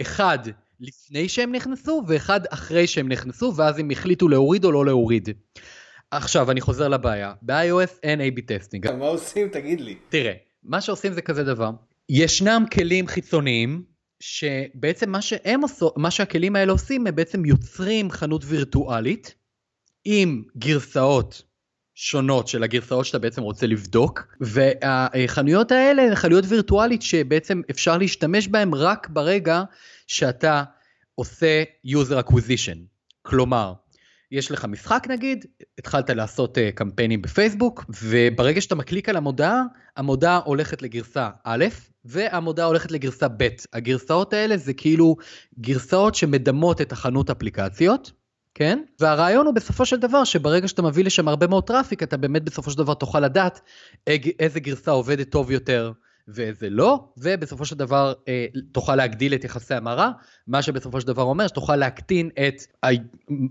אחד 0.00 0.38
לפני 0.80 1.28
שהם 1.28 1.54
נכנסו, 1.54 2.02
ואחד 2.06 2.40
אחרי 2.50 2.86
שהם 2.86 3.08
נכנסו, 3.08 3.52
ואז 3.56 3.78
הם 3.78 3.90
החליטו 3.90 4.28
להוריד 4.28 4.64
או 4.64 4.72
לא 4.72 4.86
להוריד. 4.86 5.28
עכשיו, 6.10 6.50
אני 6.50 6.60
חוזר 6.60 6.88
לבעיה, 6.88 7.32
ב-iOS 7.42 7.98
אין 8.02 8.20
A-B 8.20 8.40
testing. 8.46 8.90
מה 8.90 9.06
עושים? 9.06 9.48
תגיד 9.48 9.80
לי. 9.80 9.94
תראה, 10.08 10.32
מה 10.62 10.80
שעושים 10.80 11.12
זה 11.12 11.22
כזה 11.22 11.44
דבר, 11.44 11.70
ישנם 12.08 12.64
כלים 12.72 13.06
חיצוניים, 13.06 13.82
שבעצם 14.20 15.10
מה 15.10 15.22
שהם 15.22 15.60
עושים, 15.60 15.88
מה 15.96 16.10
שהכלים 16.10 16.56
האלה 16.56 16.72
עושים, 16.72 17.06
הם 17.06 17.14
בעצם 17.14 17.44
יוצרים 17.44 18.10
חנות 18.10 18.42
וירטואלית, 18.44 19.34
עם 20.08 20.42
גרסאות 20.56 21.42
שונות 21.94 22.48
של 22.48 22.62
הגרסאות 22.62 23.06
שאתה 23.06 23.18
בעצם 23.18 23.42
רוצה 23.42 23.66
לבדוק, 23.66 24.36
והחנויות 24.40 25.72
האלה 25.72 26.02
הן 26.02 26.14
חנויות 26.14 26.44
וירטואלית 26.48 27.02
שבעצם 27.02 27.60
אפשר 27.70 27.98
להשתמש 27.98 28.48
בהן 28.48 28.74
רק 28.74 29.08
ברגע 29.08 29.62
שאתה 30.06 30.62
עושה 31.14 31.62
user 31.86 32.24
acquisition. 32.24 32.78
כלומר, 33.22 33.72
יש 34.32 34.50
לך 34.50 34.64
משחק 34.64 35.06
נגיד, 35.10 35.44
התחלת 35.78 36.10
לעשות 36.10 36.58
אה, 36.58 36.60
קמפיינים 36.74 37.22
בפייסבוק, 37.22 37.84
וברגע 38.02 38.60
שאתה 38.60 38.74
מקליק 38.74 39.08
על 39.08 39.16
המודעה, 39.16 39.62
המודעה 39.96 40.40
הולכת 40.44 40.82
לגרסה 40.82 41.30
א', 41.44 41.64
והמודעה 42.04 42.66
הולכת 42.66 42.92
לגרסה 42.92 43.28
ב'. 43.28 43.48
הגרסאות 43.72 44.32
האלה 44.32 44.56
זה 44.56 44.74
כאילו 44.74 45.16
גרסאות 45.60 46.14
שמדמות 46.14 46.80
את 46.80 46.92
החנות 46.92 47.30
אפליקציות, 47.30 48.12
כן? 48.58 48.78
והרעיון 49.00 49.46
הוא 49.46 49.54
בסופו 49.54 49.86
של 49.86 49.96
דבר 49.96 50.24
שברגע 50.24 50.68
שאתה 50.68 50.82
מביא 50.82 51.04
לשם 51.04 51.28
הרבה 51.28 51.46
מאוד 51.46 51.64
traffic, 51.64 52.02
אתה 52.02 52.16
באמת 52.16 52.42
בסופו 52.42 52.70
של 52.70 52.78
דבר 52.78 52.94
תוכל 52.94 53.20
לדעת 53.20 53.60
איזה 54.40 54.60
גרסה 54.60 54.90
עובדת 54.90 55.30
טוב 55.30 55.50
יותר 55.50 55.92
ואיזה 56.28 56.70
לא, 56.70 57.04
ובסופו 57.16 57.64
של 57.64 57.76
דבר 57.76 58.12
אה, 58.28 58.46
תוכל 58.72 58.96
להגדיל 58.96 59.34
את 59.34 59.44
יחסי 59.44 59.74
המרה, 59.74 60.10
מה 60.46 60.62
שבסופו 60.62 61.00
של 61.00 61.06
דבר 61.06 61.22
אומר 61.22 61.46
שתוכל 61.46 61.76
להקטין 61.76 62.30
את, 62.48 62.62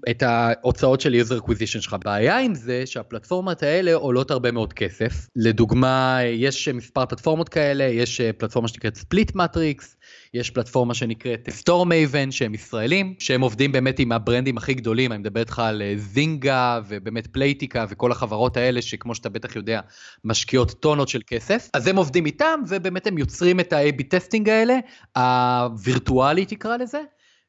את 0.09 0.23
ההוצאות 0.23 1.01
של 1.01 1.21
user 1.21 1.41
acquisition 1.41 1.81
שלך. 1.81 1.95
בעיה 2.03 2.39
עם 2.39 2.55
זה 2.55 2.85
שהפלטפורמות 2.85 3.63
האלה 3.63 3.93
עולות 3.93 4.31
הרבה 4.31 4.51
מאוד 4.51 4.73
כסף. 4.73 5.27
לדוגמה, 5.35 6.19
יש 6.23 6.67
מספר 6.67 7.05
פלטפורמות 7.05 7.49
כאלה, 7.49 7.83
יש 7.83 8.21
אה, 8.21 8.33
פלטפורמה 8.33 8.67
שנקראת 8.67 8.95
ספליט 8.95 9.35
מטריקס, 9.35 9.97
יש 10.33 10.49
פלטפורמה 10.49 10.93
שנקראת 10.93 11.49
סטור 11.49 11.85
מייבן, 11.85 12.31
שהם 12.31 12.53
ישראלים, 12.53 13.13
שהם 13.19 13.41
עובדים 13.41 13.71
באמת 13.71 13.99
עם 13.99 14.11
הברנדים 14.11 14.57
הכי 14.57 14.73
גדולים, 14.73 15.11
אני 15.11 15.19
מדבר 15.19 15.39
איתך 15.39 15.59
על 15.59 15.81
זינגה 15.95 16.79
ובאמת 16.87 17.27
פלייטיקה 17.27 17.85
וכל 17.89 18.11
החברות 18.11 18.57
האלה, 18.57 18.81
שכמו 18.81 19.15
שאתה 19.15 19.29
בטח 19.29 19.55
יודע, 19.55 19.79
משקיעות 20.23 20.71
טונות 20.71 21.09
של 21.09 21.21
כסף. 21.27 21.69
אז 21.73 21.87
הם 21.87 21.95
עובדים 21.95 22.25
איתם, 22.25 22.59
ובאמת 22.67 23.07
הם 23.07 23.17
יוצרים 23.17 23.59
את 23.59 23.73
ה-AB 23.73 24.03
testing 24.09 24.49
האלה, 24.49 24.79
הווירטואלי 25.15 26.45
תקרא 26.45 26.77
לזה. 26.77 27.01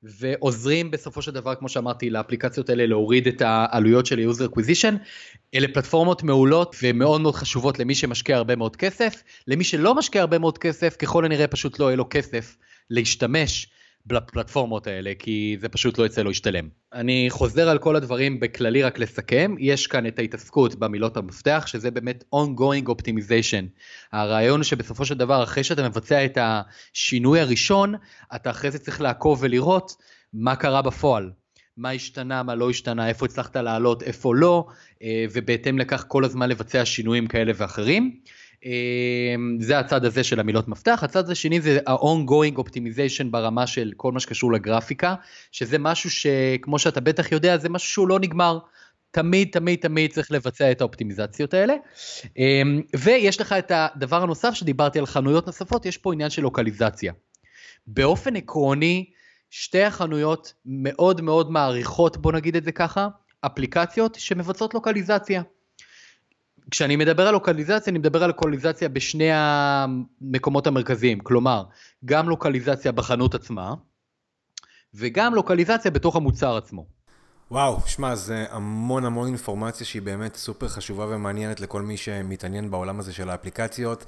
ועוזרים 0.02 0.90
בסופו 0.90 1.22
של 1.22 1.30
דבר, 1.30 1.54
כמו 1.54 1.68
שאמרתי, 1.68 2.10
לאפליקציות 2.10 2.70
האלה 2.70 2.86
להוריד 2.86 3.26
את 3.26 3.42
העלויות 3.42 4.06
של 4.06 4.18
ה-user 4.18 4.50
acquisition. 4.50 4.94
אלה 5.54 5.68
פלטפורמות 5.74 6.22
מעולות 6.22 6.76
ומאוד 6.82 7.20
מאוד 7.20 7.34
חשובות 7.34 7.78
למי 7.78 7.94
שמשקיע 7.94 8.36
הרבה 8.36 8.56
מאוד 8.56 8.76
כסף. 8.76 9.22
למי 9.46 9.64
שלא 9.64 9.94
משקיע 9.94 10.20
הרבה 10.20 10.38
מאוד 10.38 10.58
כסף, 10.58 10.96
ככל 10.96 11.24
הנראה 11.24 11.46
פשוט 11.46 11.78
לא 11.78 11.84
יהיה 11.84 11.96
לו 11.96 12.06
כסף 12.10 12.56
להשתמש 12.90 13.66
בפלטפורמות 14.06 14.86
האלה, 14.86 15.12
כי 15.18 15.56
זה 15.60 15.68
פשוט 15.68 15.98
לא 15.98 16.06
יצא 16.06 16.22
לו 16.22 16.28
להשתלם. 16.28 16.68
אני 16.92 17.26
חוזר 17.30 17.68
על 17.68 17.78
כל 17.78 17.96
הדברים 17.96 18.40
בכללי 18.40 18.82
רק 18.82 18.98
לסכם, 18.98 19.54
יש 19.58 19.86
כאן 19.86 20.06
את 20.06 20.18
ההתעסקות 20.18 20.74
במילות 20.74 21.16
המפתח, 21.16 21.64
שזה 21.66 21.90
באמת 21.90 22.24
ongoing 22.34 22.88
optimization. 22.88 23.64
הרעיון 24.12 24.62
שבסופו 24.62 25.04
של 25.04 25.14
דבר, 25.14 25.42
אחרי 25.42 25.64
שאתה 25.64 25.88
מבצע 25.88 26.24
את 26.24 26.38
השינוי 26.40 27.40
הראשון, 27.40 27.94
אתה 28.34 28.50
אחרי 28.50 28.70
זה 28.70 28.78
צריך 28.78 29.00
לעקוב 29.00 29.38
ולראות 29.42 29.92
מה 30.32 30.56
קרה 30.56 30.82
בפועל. 30.82 31.30
מה 31.76 31.90
השתנה, 31.90 32.42
מה 32.42 32.54
לא 32.54 32.70
השתנה, 32.70 33.08
איפה 33.08 33.26
הצלחת 33.26 33.56
לעלות, 33.56 34.02
איפה 34.02 34.34
לא, 34.34 34.66
אה, 35.02 35.24
ובהתאם 35.32 35.78
לכך 35.78 36.04
כל 36.08 36.24
הזמן 36.24 36.48
לבצע 36.48 36.84
שינויים 36.84 37.26
כאלה 37.26 37.52
ואחרים. 37.56 38.20
אמ, 38.66 39.56
זה 39.60 39.78
הצד 39.78 40.04
הזה 40.04 40.24
של 40.24 40.40
המילות 40.40 40.68
מפתח, 40.68 41.00
הצד 41.02 41.30
השני 41.30 41.60
זה 41.60 41.78
ה-ongoing 41.86 42.58
optimization 42.58 43.24
ברמה 43.30 43.66
של 43.66 43.92
כל 43.96 44.12
מה 44.12 44.20
שקשור 44.20 44.52
לגרפיקה, 44.52 45.14
שזה 45.52 45.78
משהו 45.78 46.10
שכמו 46.10 46.78
שאתה 46.78 47.00
בטח 47.00 47.32
יודע 47.32 47.56
זה 47.56 47.68
משהו 47.68 47.88
שהוא 47.88 48.08
לא 48.08 48.20
נגמר. 48.20 48.58
תמיד 49.10 49.48
תמיד 49.52 49.78
תמיד 49.78 50.12
צריך 50.12 50.32
לבצע 50.32 50.70
את 50.70 50.80
האופטימיזציות 50.80 51.54
האלה. 51.54 51.74
אמ, 52.36 52.82
ויש 52.96 53.40
לך 53.40 53.52
את 53.52 53.72
הדבר 53.74 54.22
הנוסף 54.22 54.54
שדיברתי 54.54 54.98
על 54.98 55.06
חנויות 55.06 55.46
נוספות, 55.46 55.86
יש 55.86 55.96
פה 55.96 56.12
עניין 56.12 56.30
של 56.30 56.42
לוקליזציה. 56.42 57.12
באופן 57.86 58.36
עקרוני, 58.36 59.10
שתי 59.50 59.82
החנויות 59.82 60.52
מאוד 60.66 61.20
מאוד 61.20 61.50
מעריכות, 61.50 62.16
בוא 62.16 62.32
נגיד 62.32 62.56
את 62.56 62.64
זה 62.64 62.72
ככה, 62.72 63.08
אפליקציות 63.40 64.14
שמבצעות 64.14 64.74
לוקליזציה. 64.74 65.42
כשאני 66.70 66.96
מדבר 66.96 67.26
על 67.26 67.32
לוקליזציה, 67.32 67.90
אני 67.90 67.98
מדבר 67.98 68.22
על 68.22 68.30
לוקליזציה 68.30 68.88
בשני 68.88 69.28
המקומות 69.32 70.66
המרכזיים, 70.66 71.20
כלומר, 71.20 71.64
גם 72.04 72.28
לוקליזציה 72.28 72.92
בחנות 72.92 73.34
עצמה, 73.34 73.74
וגם 74.94 75.34
לוקליזציה 75.34 75.90
בתוך 75.90 76.16
המוצר 76.16 76.56
עצמו. 76.56 76.86
וואו, 77.50 77.80
שמע, 77.86 78.14
זה 78.14 78.44
המון 78.50 79.04
המון 79.04 79.26
אינפורמציה 79.26 79.86
שהיא 79.86 80.02
באמת 80.02 80.36
סופר 80.36 80.68
חשובה 80.68 81.06
ומעניינת 81.08 81.60
לכל 81.60 81.82
מי 81.82 81.96
שמתעניין 81.96 82.70
בעולם 82.70 82.98
הזה 82.98 83.12
של 83.12 83.30
האפליקציות. 83.30 84.04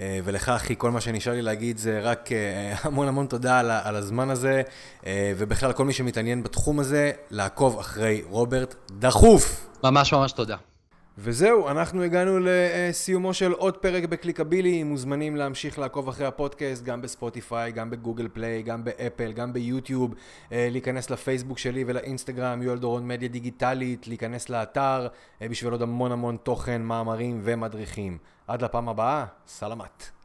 אה, 0.00 0.18
ולך, 0.24 0.48
אחי, 0.48 0.74
כל 0.78 0.90
מה 0.90 1.00
שנשאר 1.00 1.32
לי 1.32 1.42
להגיד 1.42 1.78
זה 1.78 2.00
רק 2.00 2.32
אה, 2.32 2.74
המון 2.82 3.08
המון 3.08 3.26
תודה 3.26 3.58
על 3.84 3.96
הזמן 3.96 4.30
הזה, 4.30 4.62
אה, 5.06 5.32
ובכלל 5.36 5.72
כל 5.72 5.84
מי 5.84 5.92
שמתעניין 5.92 6.42
בתחום 6.42 6.80
הזה, 6.80 7.10
לעקוב 7.30 7.78
אחרי 7.78 8.22
רוברט 8.30 8.74
דחוף. 8.90 9.66
ממש 9.84 10.12
ממש 10.12 10.32
תודה. 10.32 10.56
וזהו, 11.18 11.68
אנחנו 11.68 12.02
הגענו 12.02 12.38
לסיומו 12.40 13.34
של 13.34 13.52
עוד 13.52 13.76
פרק 13.76 14.04
בקליקבילי, 14.04 14.82
מוזמנים 14.82 15.36
להמשיך 15.36 15.78
לעקוב 15.78 16.08
אחרי 16.08 16.26
הפודקאסט, 16.26 16.84
גם 16.84 17.02
בספוטיפיי, 17.02 17.72
גם 17.72 17.90
בגוגל 17.90 18.28
פליי, 18.32 18.62
גם 18.62 18.84
באפל, 18.84 19.32
גם 19.32 19.52
ביוטיוב, 19.52 20.14
אה, 20.52 20.68
להיכנס 20.70 21.10
לפייסבוק 21.10 21.58
שלי 21.58 21.84
ולאינסטגרם, 21.86 22.62
יואל 22.62 22.78
דורון 22.78 23.08
מדיה 23.08 23.28
דיגיטלית, 23.28 24.08
להיכנס 24.08 24.48
לאתר, 24.48 25.08
אה, 25.42 25.48
בשביל 25.48 25.72
עוד 25.72 25.82
המון 25.82 26.12
המון 26.12 26.36
תוכן, 26.42 26.82
מאמרים 26.82 27.40
ומדריכים. 27.44 28.18
עד 28.46 28.62
לפעם 28.62 28.88
הבאה, 28.88 29.24
סלמת. 29.46 30.21